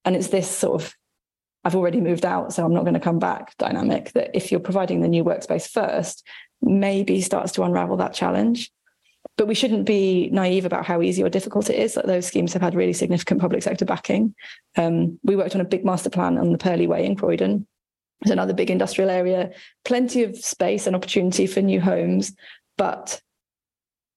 [0.05, 0.95] And it's this sort of
[1.65, 4.61] I've already moved out, so I'm not going to come back dynamic that if you're
[4.61, 6.25] providing the new workspace first,
[6.63, 8.71] maybe starts to unravel that challenge.
[9.39, 11.95] But we shouldn't be naive about how easy or difficult it is.
[11.95, 14.35] That those schemes have had really significant public sector backing.
[14.77, 17.67] Um, we worked on a big master plan on the Purley Way in Croydon.
[18.21, 19.53] It's another big industrial area,
[19.85, 22.35] plenty of space and opportunity for new homes,
[22.77, 23.23] but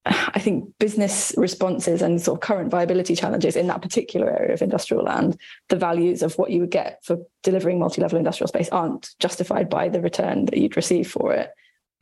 [0.04, 4.62] I think business responses and sort of current viability challenges in that particular area of
[4.62, 9.10] industrial land, the values of what you would get for delivering multi-level industrial space aren't
[9.20, 11.50] justified by the return that you'd receive for it.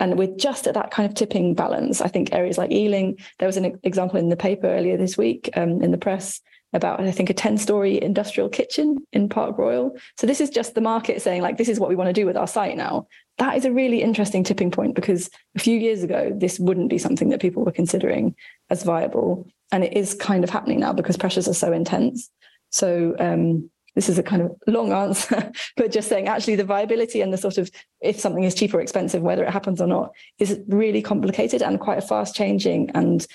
[0.00, 2.00] And we're just at that kind of tipping balance.
[2.00, 5.50] I think areas like Ealing, there was an example in the paper earlier this week
[5.56, 6.40] um, in the press
[6.72, 9.96] about, I think, a 10 story industrial kitchen in Park Royal.
[10.18, 12.26] So this is just the market saying, like, this is what we want to do
[12.26, 13.08] with our site now.
[13.38, 16.98] That is a really interesting tipping point because a few years ago, this wouldn't be
[16.98, 18.34] something that people were considering
[18.70, 19.48] as viable.
[19.72, 22.30] And it is kind of happening now because pressures are so intense.
[22.70, 27.20] So, um, this is a kind of long answer, but just saying actually the viability
[27.20, 30.12] and the sort of if something is cheap or expensive, whether it happens or not,
[30.38, 32.90] is really complicated and quite a fast changing.
[32.90, 33.26] And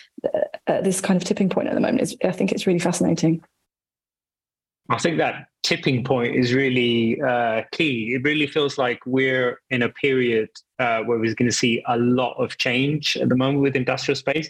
[0.67, 3.43] uh, this kind of tipping point at the moment is, I think it's really fascinating.
[4.89, 8.13] I think that tipping point is really uh, key.
[8.13, 11.97] It really feels like we're in a period uh, where we're going to see a
[11.97, 14.47] lot of change at the moment with industrial space.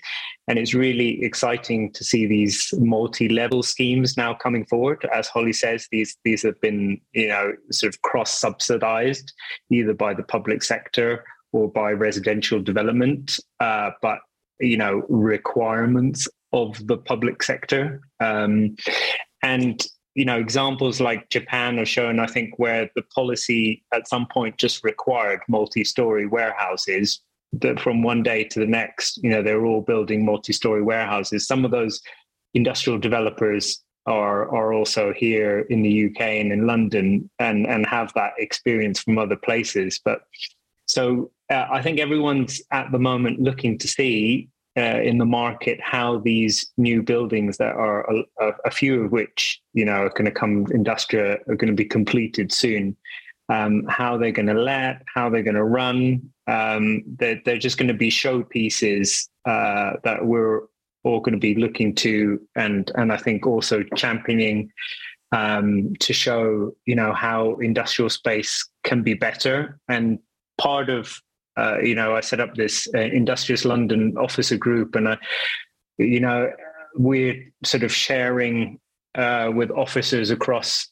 [0.50, 5.08] And it's really exciting to see these multi-level schemes now coming forward.
[5.14, 9.32] As Holly says, these these have been, you know, sort of cross-subsidized
[9.72, 13.40] either by the public sector or by residential development.
[13.62, 14.20] Uh, but
[14.60, 18.02] you know, requirements of the public sector.
[18.20, 18.76] Um,
[19.42, 24.26] and you know, examples like Japan are shown, I think, where the policy at some
[24.28, 29.66] point just required multi-story warehouses that from one day to the next, you know, they're
[29.66, 31.46] all building multi-story warehouses.
[31.46, 32.02] Some of those
[32.54, 38.14] industrial developers are are also here in the UK and in London and and have
[38.14, 40.00] that experience from other places.
[40.04, 40.22] But
[40.86, 45.80] so uh, I think everyone's at the moment looking to see uh, in the market
[45.82, 48.10] how these new buildings that are
[48.40, 51.74] a, a few of which you know are going to come industrial are going to
[51.74, 52.96] be completed soon
[53.50, 57.78] um, how they're going to let how they're going to run um, they're, they're just
[57.78, 60.62] going to be showpieces uh, that we're
[61.04, 64.72] all going to be looking to and and I think also championing
[65.32, 69.80] um, to show you know how industrial space can be better.
[69.88, 70.20] And
[70.58, 71.22] part of
[71.58, 75.18] uh, you know I set up this uh, Industrious London officer group, and I
[75.98, 76.52] you know
[76.96, 78.80] we're sort of sharing
[79.16, 80.90] uh, with officers across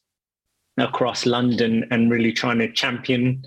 [0.77, 3.43] across London and really trying to champion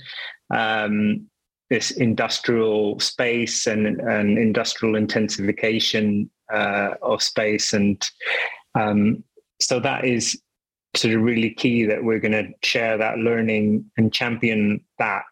[0.50, 1.26] um,
[1.70, 7.72] this industrial space and, and industrial intensification uh, of space.
[7.72, 8.08] And
[8.78, 9.24] um,
[9.60, 10.40] so that is
[10.94, 15.22] sort of really key that we're going to share that learning and champion that.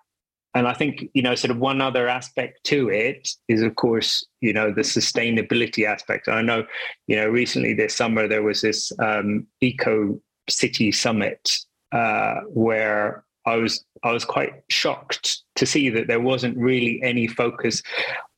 [0.55, 4.25] And I think, you know, sort of one other aspect to it is, of course,
[4.41, 6.29] you know, the sustainability aspect.
[6.29, 6.65] I know,
[7.09, 11.59] you know, recently this summer there was this um, eco city summit
[11.93, 17.27] uh, where I was I was quite shocked to see that there wasn't really any
[17.27, 17.83] focus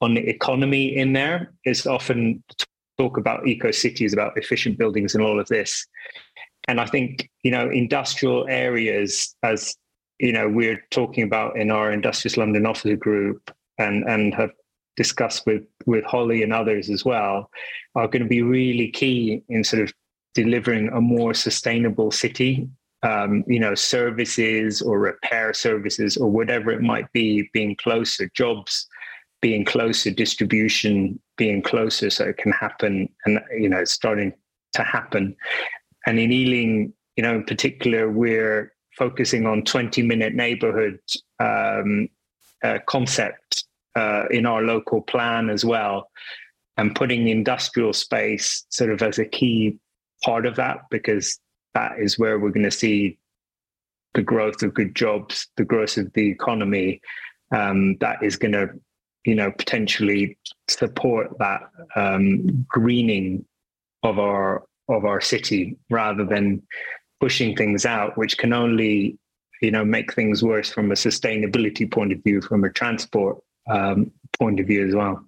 [0.00, 1.52] on the economy in there.
[1.64, 2.42] It's often
[2.98, 5.86] talk about eco cities, about efficient buildings, and all of this.
[6.68, 9.76] And I think you know industrial areas, as
[10.18, 14.50] you know, we're talking about in our Industrious London Officer Group, and and have
[14.96, 17.50] discussed with with Holly and others as well,
[17.94, 19.92] are going to be really key in sort of
[20.34, 22.68] delivering a more sustainable city
[23.02, 28.88] um, you know, services or repair services or whatever it might be, being closer, jobs
[29.42, 34.32] being closer, distribution being closer so it can happen and, you know, it's starting
[34.72, 35.36] to happen.
[36.06, 40.98] And in Ealing, you know, in particular, we're focusing on 20 minute neighborhood
[41.38, 42.08] um,
[42.62, 46.10] uh, concept uh, in our local plan as well
[46.76, 49.78] and putting industrial space sort of as a key
[50.22, 51.38] part of that because
[51.74, 53.18] that is where we're going to see
[54.14, 57.00] the growth of good jobs, the growth of the economy.
[57.52, 58.70] Um, that is going to,
[59.24, 60.36] you know, potentially
[60.68, 61.60] support that
[61.94, 63.44] um, greening
[64.02, 66.62] of our of our city rather than
[67.20, 69.18] pushing things out, which can only,
[69.62, 73.38] you know, make things worse from a sustainability point of view, from a transport
[73.70, 75.24] um, point of view as well.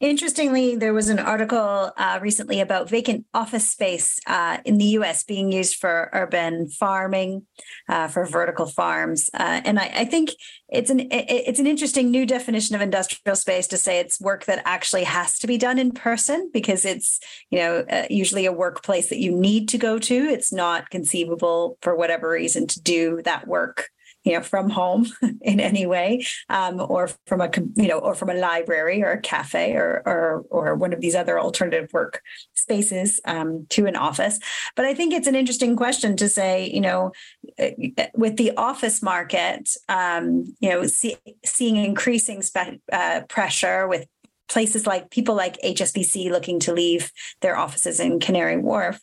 [0.00, 5.24] Interestingly, there was an article uh, recently about vacant office space uh, in the U.S.
[5.24, 7.46] being used for urban farming,
[7.86, 10.30] uh, for vertical farms, uh, and I, I, think
[10.70, 14.62] it's an it's an interesting new definition of industrial space to say it's work that
[14.64, 19.10] actually has to be done in person because it's you know uh, usually a workplace
[19.10, 20.14] that you need to go to.
[20.14, 23.90] It's not conceivable for whatever reason to do that work
[24.24, 25.06] you know from home
[25.40, 29.20] in any way um, or from a you know or from a library or a
[29.20, 32.22] cafe or or, or one of these other alternative work
[32.54, 34.38] spaces um, to an office.
[34.76, 37.12] But i think it's an interesting question to say you know
[37.58, 37.70] uh,
[38.14, 44.06] with the office market um, you know see, seeing increasing spe- uh, pressure with
[44.48, 49.00] places like people like HSBC looking to leave their offices in Canary Wharf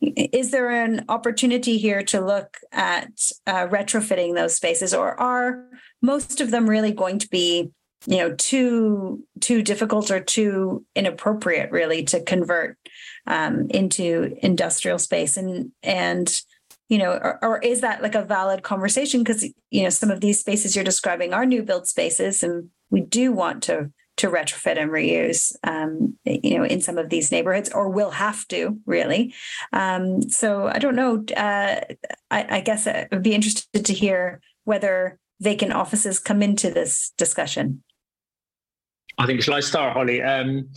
[0.00, 3.08] is there an opportunity here to look at
[3.46, 5.64] uh, retrofitting those spaces or are
[6.02, 7.70] most of them really going to be
[8.06, 12.78] you know too too difficult or too inappropriate really to convert
[13.26, 15.36] um, into industrial space?
[15.36, 16.42] And and
[16.88, 19.22] you know or, or is that like a valid conversation?
[19.22, 23.00] Because you know some of these spaces you're describing are new build spaces and we
[23.00, 27.70] do want to to retrofit and reuse, um, you know, in some of these neighborhoods,
[27.72, 29.34] or will have to really.
[29.72, 31.24] Um, so I don't know.
[31.36, 31.80] Uh,
[32.30, 37.12] I, I, guess I would be interested to hear whether vacant offices come into this
[37.18, 37.82] discussion.
[39.18, 40.22] I think shall I start, Holly?
[40.22, 40.68] Um,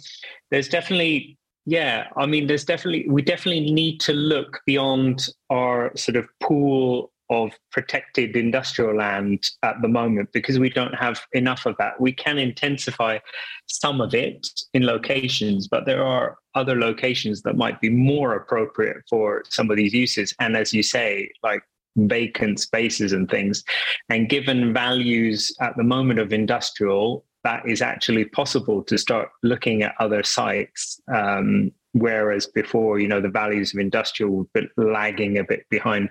[0.51, 1.37] there's definitely.
[1.65, 7.11] Yeah, I mean, there's definitely we definitely need to look beyond our sort of pool
[7.29, 11.99] of protected industrial land at the moment because we don't have enough of that.
[11.99, 13.19] We can intensify
[13.67, 18.97] some of it in locations, but there are other locations that might be more appropriate
[19.09, 20.33] for some of these uses.
[20.39, 21.61] And as you say, like
[21.95, 23.63] vacant spaces and things.
[24.09, 29.83] And given values at the moment of industrial, that is actually possible to start looking
[29.83, 35.43] at other sites um, whereas before you know the values of industrial bit lagging a
[35.43, 36.09] bit behind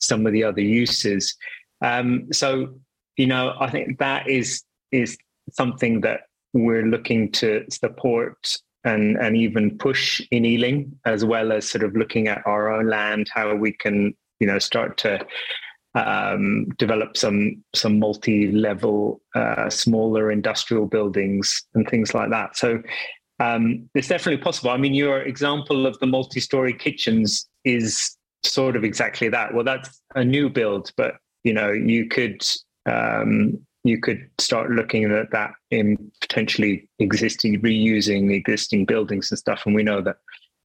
[0.00, 1.36] some of the other uses.
[1.82, 2.74] Um, so
[3.20, 5.18] you know i think that is is
[5.52, 6.20] something that
[6.54, 11.94] we're looking to support and and even push in ealing as well as sort of
[11.94, 15.20] looking at our own land how we can you know start to
[15.94, 22.56] um, develop some some multi-level uh, smaller industrial buildings and things like that.
[22.56, 22.80] So
[23.40, 24.70] um, it's definitely possible.
[24.70, 29.52] I mean, your example of the multi-story kitchens is sort of exactly that.
[29.54, 32.46] Well, that's a new build, but you know, you could
[32.86, 39.62] um, you could start looking at that in potentially existing reusing existing buildings and stuff.
[39.64, 40.16] And we know that,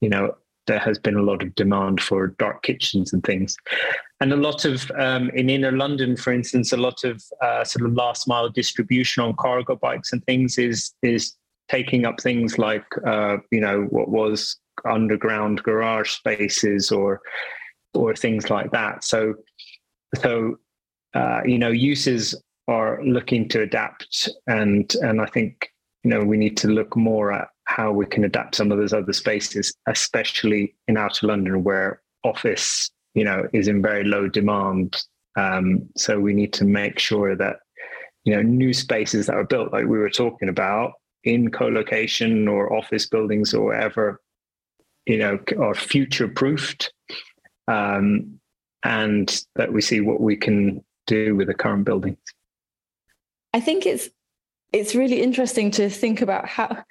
[0.01, 0.35] you know,
[0.67, 3.55] there has been a lot of demand for dark kitchens and things.
[4.19, 7.87] And a lot of, um, in inner London, for instance, a lot of uh, sort
[7.87, 11.35] of last mile distribution on cargo bikes and things is, is
[11.69, 14.57] taking up things like, uh, you know, what was
[14.87, 17.21] underground garage spaces or,
[17.93, 19.03] or things like that.
[19.03, 19.35] So,
[20.21, 20.57] so,
[21.13, 22.35] uh, you know, uses
[22.67, 25.71] are looking to adapt and, and I think,
[26.03, 28.93] you know, we need to look more at how we can adapt some of those
[28.93, 35.01] other spaces, especially in outer London where office, you know, is in very low demand.
[35.35, 37.57] Um, so we need to make sure that,
[38.23, 40.93] you know, new spaces that are built, like we were talking about,
[41.25, 44.21] in co-location or office buildings or whatever,
[45.05, 46.93] you know, are future proofed.
[47.67, 48.39] Um,
[48.83, 52.19] and that we see what we can do with the current buildings.
[53.53, 54.09] I think it's
[54.71, 56.83] it's really interesting to think about how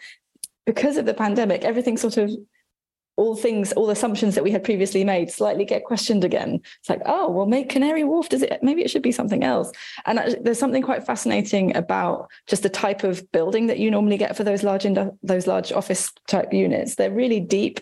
[0.66, 2.30] because of the pandemic, everything sort of
[3.16, 6.60] all things, all assumptions that we had previously made slightly get questioned again.
[6.80, 9.70] It's like, oh, well, make Canary Wharf, does it, maybe it should be something else.
[10.06, 14.36] And there's something quite fascinating about just the type of building that you normally get
[14.36, 14.86] for those large,
[15.22, 16.96] those large office type units.
[16.96, 17.80] They're really deep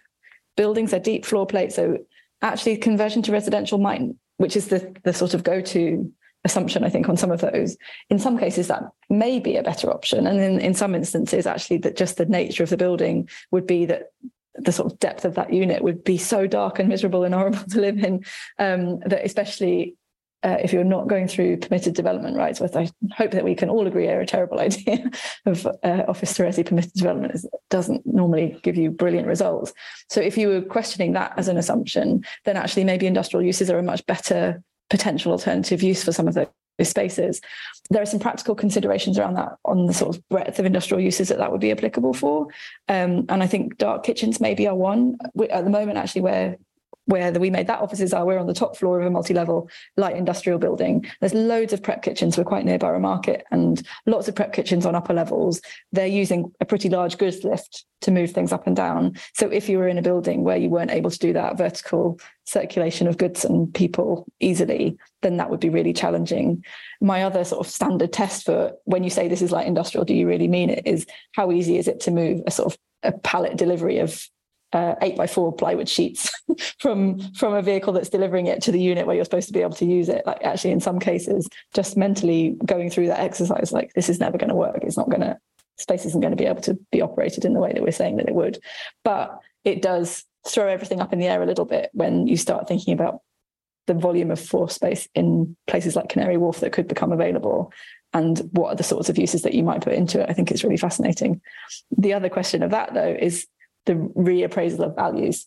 [0.57, 1.77] buildings, they're deep floor plates.
[1.77, 1.99] So
[2.43, 4.03] actually conversion to residential might,
[4.37, 6.13] which is the, the sort of go-to
[6.45, 7.77] assumption, I think, on some of those.
[8.11, 10.27] In some cases, that may be a better option.
[10.27, 13.87] And in, in some instances, actually, that just the nature of the building would be
[13.87, 14.11] that
[14.55, 17.65] the sort of depth of that unit would be so dark and miserable and horrible
[17.71, 18.25] to live in
[18.59, 19.97] um, that especially
[20.45, 23.71] uh, if you're not going through permitted development rights, which I hope that we can
[23.71, 25.09] all agree are a terrible idea
[25.47, 29.73] of uh, office to permitted development is, doesn't normally give you brilliant results.
[30.09, 33.79] So if you were questioning that as an assumption, then actually maybe industrial uses are
[33.79, 36.49] a much better potential alternative use for some of those
[36.83, 37.41] spaces.
[37.91, 41.29] There are some practical considerations around that on the sort of breadth of industrial uses
[41.29, 42.49] that that would be applicable for.
[42.89, 45.19] Um, and I think dark kitchens maybe are one.
[45.35, 46.57] We, at the moment, actually, where
[47.07, 49.69] where the We Made That offices are, we're on the top floor of a multi-level
[49.97, 51.05] light industrial building.
[51.21, 52.39] There's loads of prep kitchens.
[52.39, 55.61] We're quite near Borough Market and lots of prep kitchens on upper levels.
[55.91, 59.17] They're using a pretty large goods lift to move things up and down.
[59.35, 62.21] So if you were in a building where you weren't able to do that vertical
[62.45, 66.65] circulation of goods and people easily, then that would be really challenging.
[67.01, 70.15] My other sort of standard test for when you say this is light industrial, do
[70.15, 70.87] you really mean it?
[70.87, 74.29] Is how easy is it to move a sort of a pallet delivery of
[74.73, 76.31] uh, eight by four plywood sheets
[76.79, 79.63] from from a vehicle that's delivering it to the unit where you're supposed to be
[79.63, 80.27] able to use it.
[80.27, 84.39] Like actually, in some cases, just mentally going through that exercise, like this is never
[84.39, 84.79] going to work.
[84.83, 85.39] It's not going to
[85.79, 88.17] space isn't going to be able to be operated in the way that we're saying
[88.17, 88.59] that it would.
[89.05, 92.69] But it does throw everything up in the air a little bit when you start
[92.69, 93.21] thinking about
[93.87, 97.73] the volume of floor space in places like Canary Wharf that could become available
[98.15, 100.29] and what are the sorts of uses that you might put into it.
[100.29, 101.41] I think it's really fascinating.
[101.97, 103.47] The other question of that though is
[103.87, 105.47] the reappraisal of values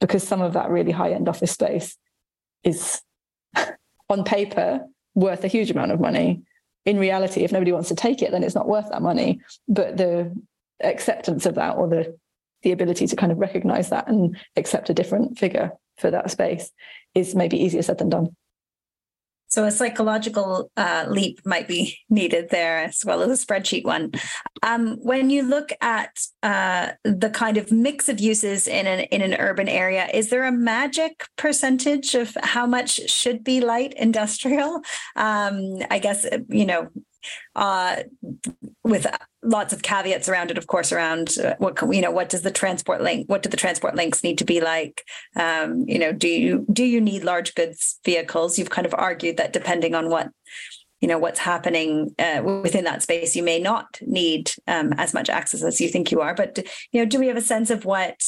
[0.00, 1.96] because some of that really high end office space
[2.62, 3.00] is
[4.08, 4.80] on paper
[5.14, 6.42] worth a huge amount of money.
[6.84, 9.40] In reality, if nobody wants to take it, then it's not worth that money.
[9.68, 10.34] But the
[10.82, 12.18] acceptance of that or the
[12.62, 16.70] the ability to kind of recognize that and accept a different figure for that space
[17.14, 18.34] is maybe easier said than done.
[19.48, 24.12] So a psychological uh, leap might be needed there as well as a spreadsheet one.
[24.62, 26.10] Um, when you look at
[26.42, 30.44] uh, the kind of mix of uses in an in an urban area, is there
[30.44, 34.82] a magic percentage of how much should be light industrial?
[35.16, 36.88] Um, I guess you know
[37.54, 37.96] uh,
[38.82, 39.06] with
[39.42, 42.50] lots of caveats around it, of course, around uh, what you know, what does the
[42.50, 45.04] transport link, what do the transport links need to be like?
[45.36, 48.58] Um, you know, do you do you need large goods vehicles?
[48.58, 50.30] You've kind of argued that depending on what
[51.00, 55.28] you know what's happening uh, within that space, you may not need um, as much
[55.28, 56.34] access as you think you are.
[56.34, 56.58] But
[56.92, 58.22] you know, do we have a sense of what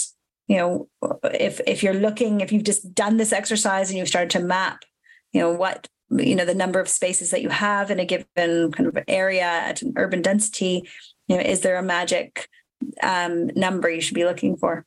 [0.47, 0.88] you know
[1.24, 4.84] if if you're looking, if you've just done this exercise and you've started to map,
[5.32, 8.72] you know, what you know the number of spaces that you have in a given
[8.72, 10.88] kind of area at an urban density
[11.28, 12.48] you know is there a magic
[13.02, 14.84] um, number you should be looking for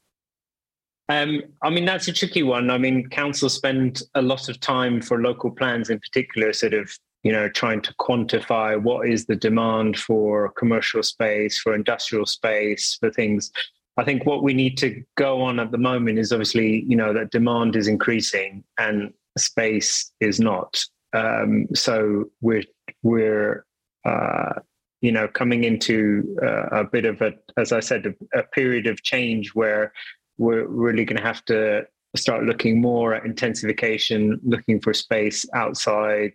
[1.10, 2.70] um, I mean, that's a tricky one.
[2.70, 6.92] I mean, councils spend a lot of time for local plans in particular, sort of,
[7.24, 12.96] you know, trying to quantify what is the demand for commercial space, for industrial space,
[13.00, 13.52] for things.
[13.98, 17.12] I think what we need to go on at the moment is obviously, you know,
[17.12, 20.86] that demand is increasing and space is not.
[21.14, 22.64] Um, so we're
[23.04, 23.66] we're
[24.06, 24.54] uh,
[25.02, 28.88] you know coming into uh, a bit of a, as I said, a, a period
[28.88, 29.94] of change where
[30.38, 31.86] we're really going to have to
[32.16, 36.34] start looking more at intensification, looking for space outside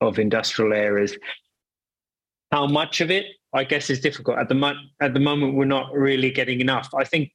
[0.00, 1.16] of industrial areas.
[2.52, 5.54] how much of it, I guess, is difficult at the mo- at the moment.
[5.54, 6.88] We're not really getting enough.
[6.94, 7.30] I think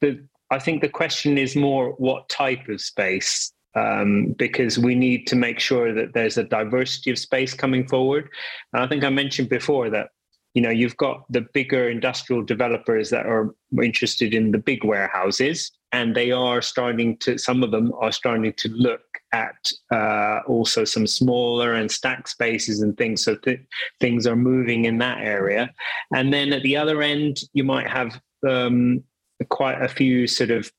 [0.00, 5.26] the I think the question is more what type of space um, because we need
[5.26, 8.28] to make sure that there's a diversity of space coming forward.
[8.72, 10.08] And I think I mentioned before that
[10.54, 15.72] you know you've got the bigger industrial developers that are interested in the big warehouses
[15.92, 19.02] and they are starting to some of them are starting to look
[19.32, 23.60] at uh, also some smaller and stack spaces and things so th-
[24.00, 25.72] things are moving in that area
[26.14, 29.02] and then at the other end you might have um,
[29.48, 30.70] quite a few sort of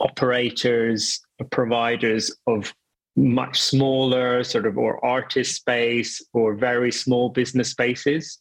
[0.00, 2.72] operators providers of
[3.16, 8.38] much smaller sort of or artist space or very small business spaces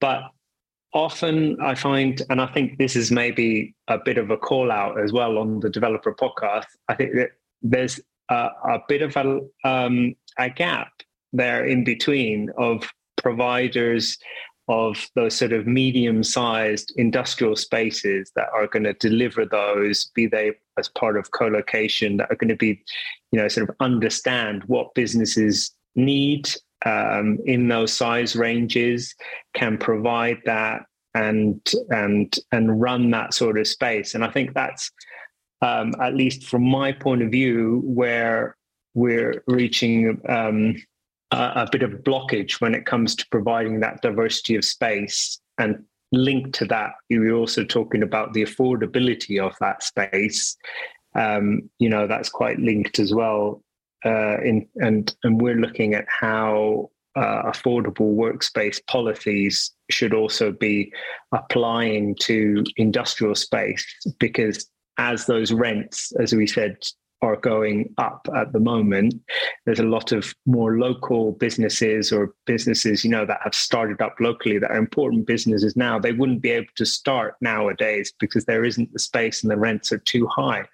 [0.00, 0.24] but
[0.94, 5.00] often I find, and I think this is maybe a bit of a call out
[5.00, 6.66] as well on the developer podcast.
[6.88, 7.30] I think that
[7.62, 8.00] there's
[8.30, 10.92] a, a bit of a, um, a gap
[11.32, 14.16] there in between of providers
[14.68, 20.26] of those sort of medium sized industrial spaces that are going to deliver those, be
[20.26, 22.82] they as part of co location, that are going to be,
[23.32, 26.48] you know, sort of understand what businesses need
[26.84, 29.14] um, in those size ranges
[29.54, 30.82] can provide that
[31.14, 31.60] and
[31.90, 34.14] and and run that sort of space.
[34.14, 34.90] And I think that's
[35.62, 38.56] um, at least from my point of view where
[38.94, 40.76] we're reaching um,
[41.30, 45.84] a, a bit of blockage when it comes to providing that diversity of space and
[46.14, 50.56] linked to that you're also talking about the affordability of that space.
[51.14, 53.62] Um, you know that's quite linked as well
[54.04, 60.92] uh, in, and and we're looking at how uh, affordable workspace policies should also be
[61.32, 63.84] applying to industrial space
[64.18, 66.76] because as those rents, as we said
[67.22, 69.14] are going up at the moment.
[69.64, 74.16] There's a lot of more local businesses or businesses, you know, that have started up
[74.20, 75.98] locally that are important businesses now.
[75.98, 79.90] They wouldn't be able to start nowadays because there isn't the space and the rents
[79.92, 80.64] are too high.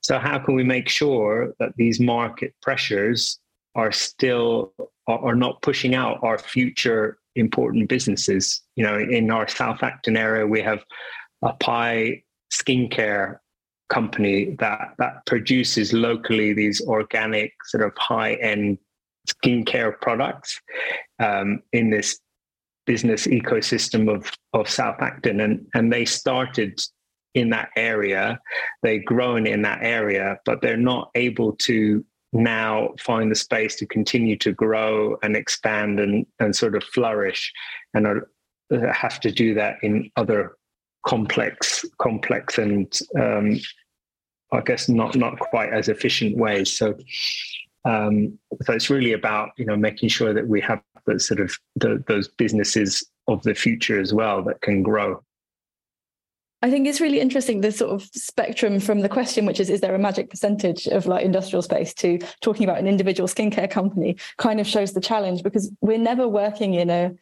[0.00, 3.38] So how can we make sure that these market pressures
[3.74, 4.72] are still
[5.08, 8.62] are not pushing out our future important businesses?
[8.76, 10.84] You know, in our South Acton area, we have
[11.42, 13.38] a Pai skincare
[13.88, 18.78] company that that produces locally these organic sort of high end
[19.28, 20.60] skincare products
[21.18, 22.18] um, in this
[22.86, 26.80] business ecosystem of of South Acton, and and they started
[27.34, 28.40] in that area,
[28.82, 33.86] they've grown in that area, but they're not able to now find the space to
[33.86, 37.52] continue to grow and expand and and sort of flourish,
[37.94, 38.28] and are,
[38.92, 40.56] have to do that in other
[41.06, 43.58] complex, complex and um,
[44.52, 46.76] I guess not not quite as efficient ways.
[46.76, 46.98] So,
[47.84, 51.56] um, so it's really about you know making sure that we have the sort of
[51.76, 55.22] the, those businesses of the future as well that can grow.
[56.62, 59.82] I think it's really interesting the sort of spectrum from the question, which is, is
[59.82, 64.16] there a magic percentage of like industrial space to talking about an individual skincare company
[64.38, 67.12] kind of shows the challenge because we're never working in a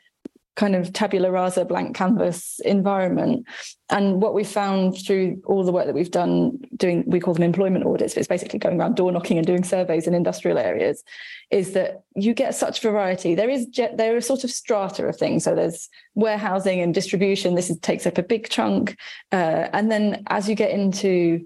[0.56, 3.46] kind of tabula rasa blank canvas environment.
[3.90, 7.42] And what we found through all the work that we've done doing we call them
[7.42, 11.02] employment audits but it's basically going around door knocking and doing surveys in industrial areas
[11.50, 13.34] is that you get such variety.
[13.34, 15.44] There is there are sort of strata of things.
[15.44, 17.54] So there's warehousing and distribution.
[17.54, 18.96] This is, takes up a big chunk.
[19.32, 21.44] Uh, and then as you get into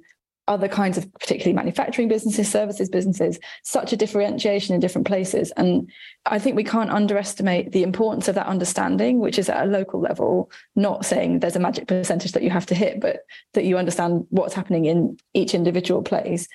[0.49, 5.53] other kinds of particularly manufacturing businesses services businesses such a differentiation in different places.
[5.57, 5.91] And
[6.27, 10.01] i think we can't underestimate the importance of that understanding which is at a local
[10.01, 13.21] level not saying there's a magic percentage that you have to hit but
[13.55, 16.49] that you understand what's happening in each individual place.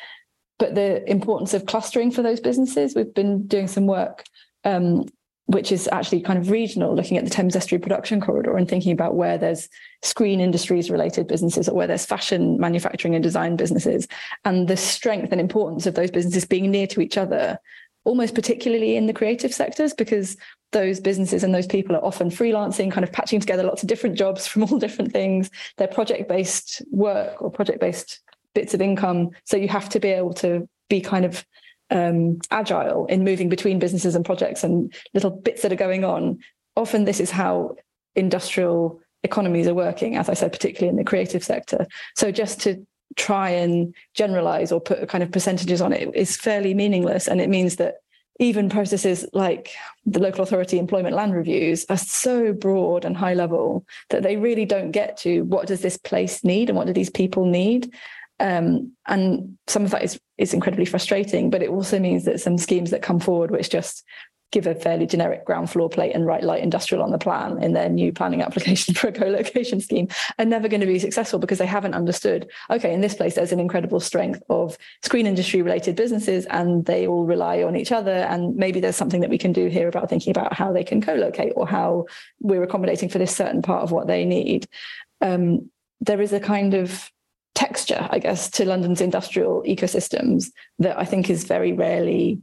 [0.60, 4.24] But the importance of clustering for those businesses we've been doing some work
[4.64, 5.06] um,
[5.48, 8.94] which is actually kind of regional, looking at the Thames Estuary production corridor and thinking
[8.94, 9.68] about where there's
[10.02, 14.08] screen industries related businesses or where there's fashion manufacturing and design businesses,
[14.46, 17.60] and the strength and importance of those businesses being near to each other,
[18.06, 20.38] almost particularly in the creative sectors, because
[20.72, 24.18] those businesses and those people are often freelancing, kind of patching together lots of different
[24.18, 25.50] jobs from all different things.
[25.78, 28.22] They're project based work or project based
[28.56, 29.32] bits of income.
[29.44, 31.46] So you have to be able to be kind of
[31.94, 36.40] um, agile in moving between businesses and projects and little bits that are going on.
[36.76, 37.76] Often, this is how
[38.16, 41.88] industrial economies are working, as I said, particularly in the creative sector.
[42.16, 42.86] So, just to
[43.16, 47.28] try and generalize or put kind of percentages on it is fairly meaningless.
[47.28, 47.98] And it means that
[48.40, 49.70] even processes like
[50.08, 54.66] the local authority employment land reviews are so broad and high level that they really
[54.66, 57.94] don't get to what does this place need and what do these people need
[58.44, 62.58] um, and some of that is is incredibly frustrating, but it also means that some
[62.58, 64.04] schemes that come forward, which just
[64.52, 67.74] give a fairly generic ground floor plate and write light industrial on the plan in
[67.74, 71.58] their new planning application for a co-location scheme are never going to be successful because
[71.58, 75.96] they haven't understood okay in this place there's an incredible strength of screen industry related
[75.96, 79.54] businesses and they all rely on each other and maybe there's something that we can
[79.54, 82.06] do here about thinking about how they can co-locate or how
[82.40, 84.68] we're accommodating for this certain part of what they need.
[85.20, 87.10] Um, there is a kind of
[87.56, 90.48] texture i guess to london's industrial ecosystems
[90.80, 92.42] that i think is very rarely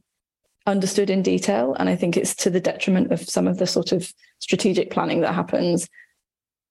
[0.67, 1.75] understood in detail.
[1.79, 5.21] And I think it's to the detriment of some of the sort of strategic planning
[5.21, 5.89] that happens.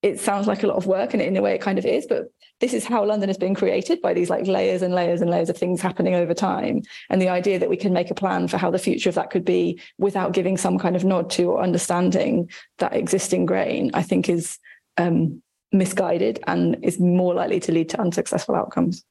[0.01, 2.07] It sounds like a lot of work, and in a way it kind of is,
[2.07, 2.31] but
[2.61, 5.49] this is how London has been created by these like layers and layers and layers
[5.49, 6.81] of things happening over time.
[7.09, 9.29] And the idea that we can make a plan for how the future of that
[9.29, 14.03] could be without giving some kind of nod to or understanding that existing grain, I
[14.03, 14.57] think is
[14.97, 15.41] um,
[15.71, 19.03] misguided and is more likely to lead to unsuccessful outcomes.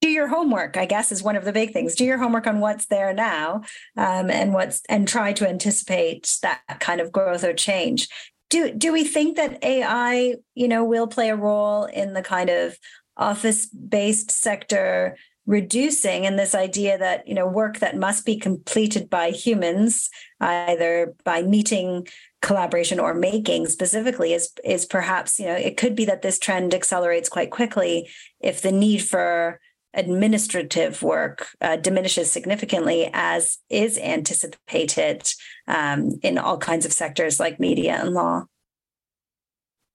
[0.00, 1.94] Do your homework i guess is one of the big things.
[1.94, 3.62] Do your homework on what's there now
[3.96, 8.08] um, and what's and try to anticipate that kind of growth or change.
[8.50, 12.50] Do do we think that ai you know will play a role in the kind
[12.50, 12.78] of
[13.16, 15.16] office based sector
[15.46, 20.08] reducing and this idea that you know work that must be completed by humans
[20.40, 22.06] either by meeting
[22.44, 26.74] collaboration or making specifically is is perhaps you know it could be that this trend
[26.74, 28.06] accelerates quite quickly
[28.38, 29.58] if the need for
[29.94, 35.22] administrative work uh, diminishes significantly as is anticipated
[35.68, 38.44] um, in all kinds of sectors like media and law.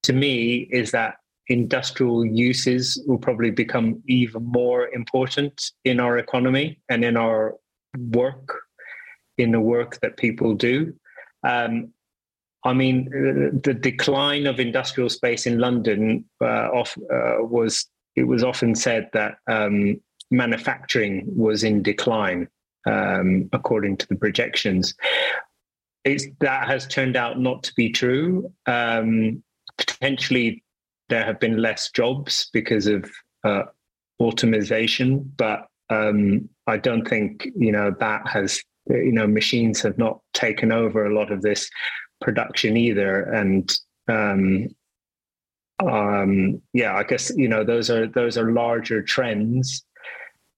[0.04, 1.16] To me, is that
[1.48, 7.56] industrial uses will probably become even more important in our economy and in our
[7.98, 8.58] work,
[9.36, 10.94] in the work that people do.
[11.46, 11.92] Um,
[12.64, 13.08] I mean,
[13.62, 17.86] the decline of industrial space in London uh, off, uh, was
[18.16, 20.00] it was often said that um,
[20.30, 22.48] manufacturing was in decline,
[22.86, 24.94] um, according to the projections.
[26.04, 28.52] It's, that has turned out not to be true.
[28.66, 29.42] Um,
[29.78, 30.62] potentially,
[31.08, 33.10] there have been less jobs because of
[33.44, 33.64] uh,
[34.18, 40.20] automation, but um, I don't think you know that has you know machines have not
[40.34, 41.68] taken over a lot of this
[42.20, 43.72] production either, and
[44.08, 44.68] um,
[45.86, 49.84] um, yeah, I guess you know those are those are larger trends.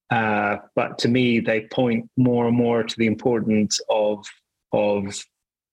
[0.09, 4.25] Uh, but to me, they point more and more to the importance of
[4.71, 5.23] of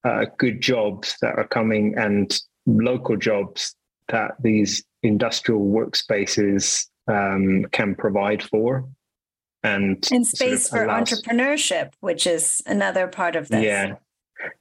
[0.05, 3.75] uh, good jobs that are coming and local jobs
[4.09, 8.89] that these industrial workspaces um, can provide for.
[9.63, 13.63] And, and space sort of for allows, entrepreneurship, which is another part of this.
[13.63, 13.97] Yeah,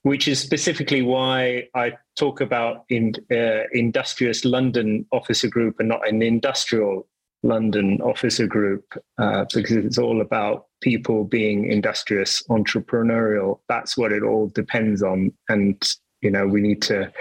[0.02, 6.06] which is specifically why I talk about in uh, industrious London officer group and not
[6.08, 7.06] an industrial
[7.42, 8.84] London officer group
[9.18, 13.60] uh, because it's all about people being industrious, entrepreneurial.
[13.68, 15.82] That's what it all depends on, and
[16.20, 17.12] you know we need to,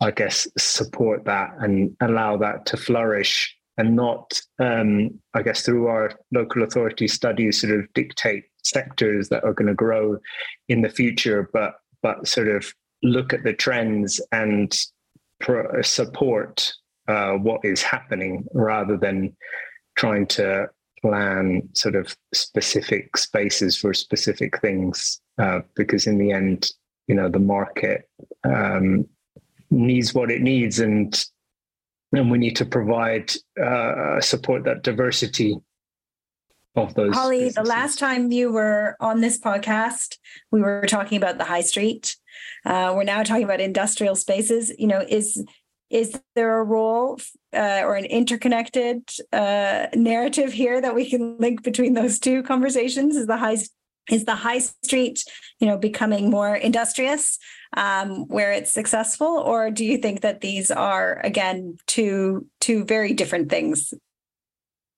[0.00, 5.86] I guess, support that and allow that to flourish, and not, um, I guess, through
[5.86, 10.18] our local authority studies, sort of dictate sectors that are going to grow
[10.68, 11.74] in the future, but
[12.04, 14.78] but sort of look at the trends and
[15.82, 16.72] support
[17.08, 19.34] uh, what is happening rather than
[19.96, 20.68] trying to
[21.00, 26.70] plan sort of specific spaces for specific things uh, because in the end
[27.08, 28.08] you know the market
[28.44, 29.06] um,
[29.70, 31.24] needs what it needs and
[32.12, 35.56] and we need to provide uh, support that diversity
[36.94, 37.54] those holly businesses.
[37.54, 40.18] the last time you were on this podcast
[40.50, 42.16] we were talking about the high street
[42.66, 45.44] uh, we're now talking about industrial spaces you know is
[45.90, 47.20] is there a role
[47.54, 53.16] uh, or an interconnected uh, narrative here that we can link between those two conversations?
[53.16, 53.58] Is the high
[54.10, 55.24] is the high street,
[55.60, 57.38] you know, becoming more industrious
[57.76, 63.12] um, where it's successful, or do you think that these are again two two very
[63.12, 63.94] different things?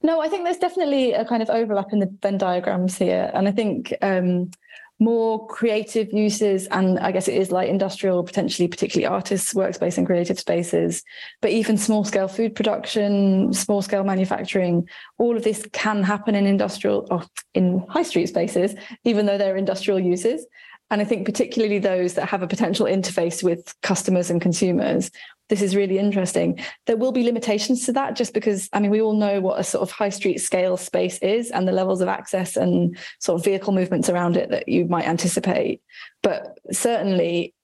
[0.03, 3.49] No, I think there's definitely a kind of overlap in the Venn diagrams here, and
[3.49, 3.94] I think.
[4.03, 4.51] Um,
[4.99, 10.07] more creative uses and i guess it is like industrial potentially particularly artists workspace and
[10.07, 11.03] creative spaces
[11.42, 14.88] but even small scale food production small scale manufacturing
[15.18, 17.22] all of this can happen in industrial or
[17.53, 18.74] in high street spaces
[19.05, 20.47] even though they're industrial uses
[20.90, 25.11] and I think particularly those that have a potential interface with customers and consumers,
[25.49, 26.59] this is really interesting.
[26.86, 29.64] There will be limitations to that just because, I mean, we all know what a
[29.64, 33.44] sort of high street scale space is and the levels of access and sort of
[33.44, 35.82] vehicle movements around it that you might anticipate.
[36.22, 37.55] But certainly,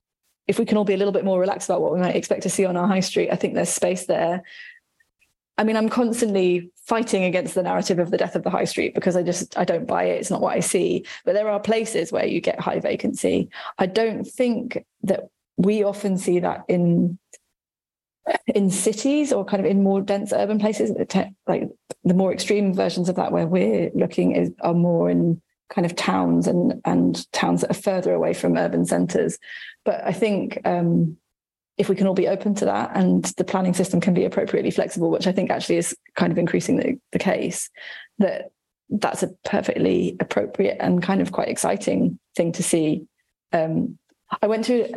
[0.47, 2.43] if we can all be a little bit more relaxed about what we might expect
[2.43, 4.43] to see on our high street, I think there's space there.
[5.59, 8.95] I mean, I'm constantly fighting against the narrative of the death of the high street
[8.95, 10.21] because I just I don't buy it.
[10.21, 11.05] It's not what I see.
[11.25, 13.51] But there are places where you get high vacancy.
[13.79, 17.19] I don't think that we often see that in
[18.47, 20.93] in cities or kind of in more dense urban places.
[21.47, 21.69] Like
[22.05, 25.97] the more extreme versions of that, where we're looking, is are more in kind of
[25.97, 29.39] towns and and towns that are further away from urban centres.
[29.85, 31.17] But I think um,
[31.79, 34.71] if we can all be open to that and the planning system can be appropriately
[34.71, 37.71] flexible, which I think actually is kind of increasing the, the case,
[38.19, 38.51] that
[38.91, 43.07] that's a perfectly appropriate and kind of quite exciting thing to see.
[43.53, 43.99] Um,
[44.41, 44.95] I went to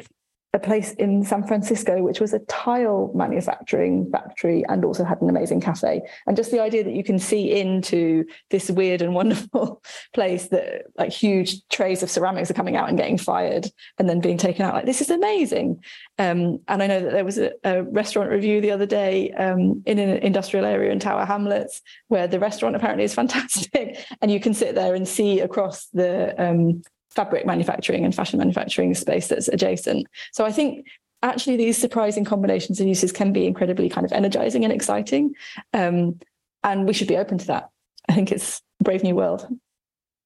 [0.55, 5.29] a place in San Francisco, which was a tile manufacturing factory and also had an
[5.29, 6.01] amazing cafe.
[6.25, 9.83] And just the idea that you can see into this weird and wonderful
[10.13, 13.67] place that like huge trays of ceramics are coming out and getting fired
[13.99, 14.73] and then being taken out.
[14.73, 15.83] Like, this is amazing.
[16.17, 19.83] Um, and I know that there was a, a restaurant review the other day um,
[19.85, 23.97] in an industrial area in Tower Hamlets where the restaurant apparently is fantastic.
[24.21, 26.81] and you can sit there and see across the um,
[27.15, 30.07] fabric manufacturing and fashion manufacturing space that's adjacent.
[30.31, 30.85] So I think
[31.23, 35.33] actually these surprising combinations and uses can be incredibly kind of energizing and exciting.
[35.73, 36.19] Um,
[36.63, 37.69] and we should be open to that.
[38.09, 39.47] I think it's brave new world.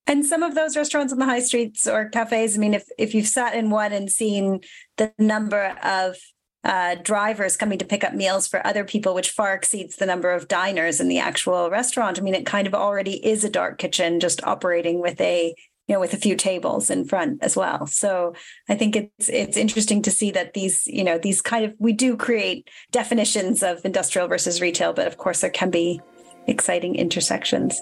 [0.08, 3.14] And some of those restaurants on the high streets or cafes, I mean, if, if
[3.14, 4.62] you've sat in one and seen
[4.98, 6.18] the number of
[6.64, 10.32] uh, drivers coming to pick up meals for other people, which far exceeds the number
[10.32, 12.18] of diners in the actual restaurant.
[12.18, 15.54] I mean, it kind of already is a dark kitchen just operating with a
[15.90, 18.34] you know with a few tables in front as well so
[18.70, 21.92] i think it's it's interesting to see that these you know these kind of we
[21.92, 26.00] do create definitions of industrial versus retail but of course there can be
[26.48, 27.82] exciting intersections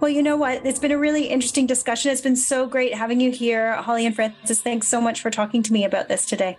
[0.00, 0.66] well, you know what?
[0.66, 2.10] It's been a really interesting discussion.
[2.10, 3.74] It's been so great having you here.
[3.76, 6.58] Holly and Francis, thanks so much for talking to me about this today.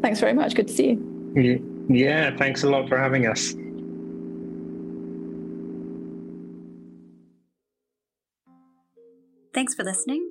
[0.00, 0.54] Thanks very much.
[0.54, 0.98] Good to see
[1.36, 1.86] you.
[1.88, 3.54] Yeah, thanks a lot for having us.
[9.54, 10.30] Thanks for listening.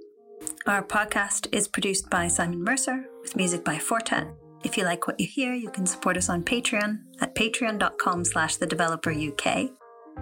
[0.65, 4.27] Our podcast is produced by Simon Mercer with music by Fortet.
[4.63, 8.57] If you like what you hear, you can support us on Patreon at patreon.com slash
[8.57, 9.71] the developer UK.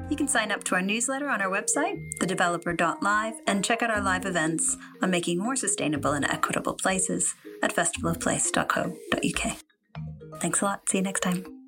[0.09, 4.01] You can sign up to our newsletter on our website, thedeveloper.live, and check out our
[4.01, 9.57] live events on making more sustainable and equitable places at festivalofplace.co.uk.
[10.41, 10.87] Thanks a lot.
[10.89, 11.58] See you next time.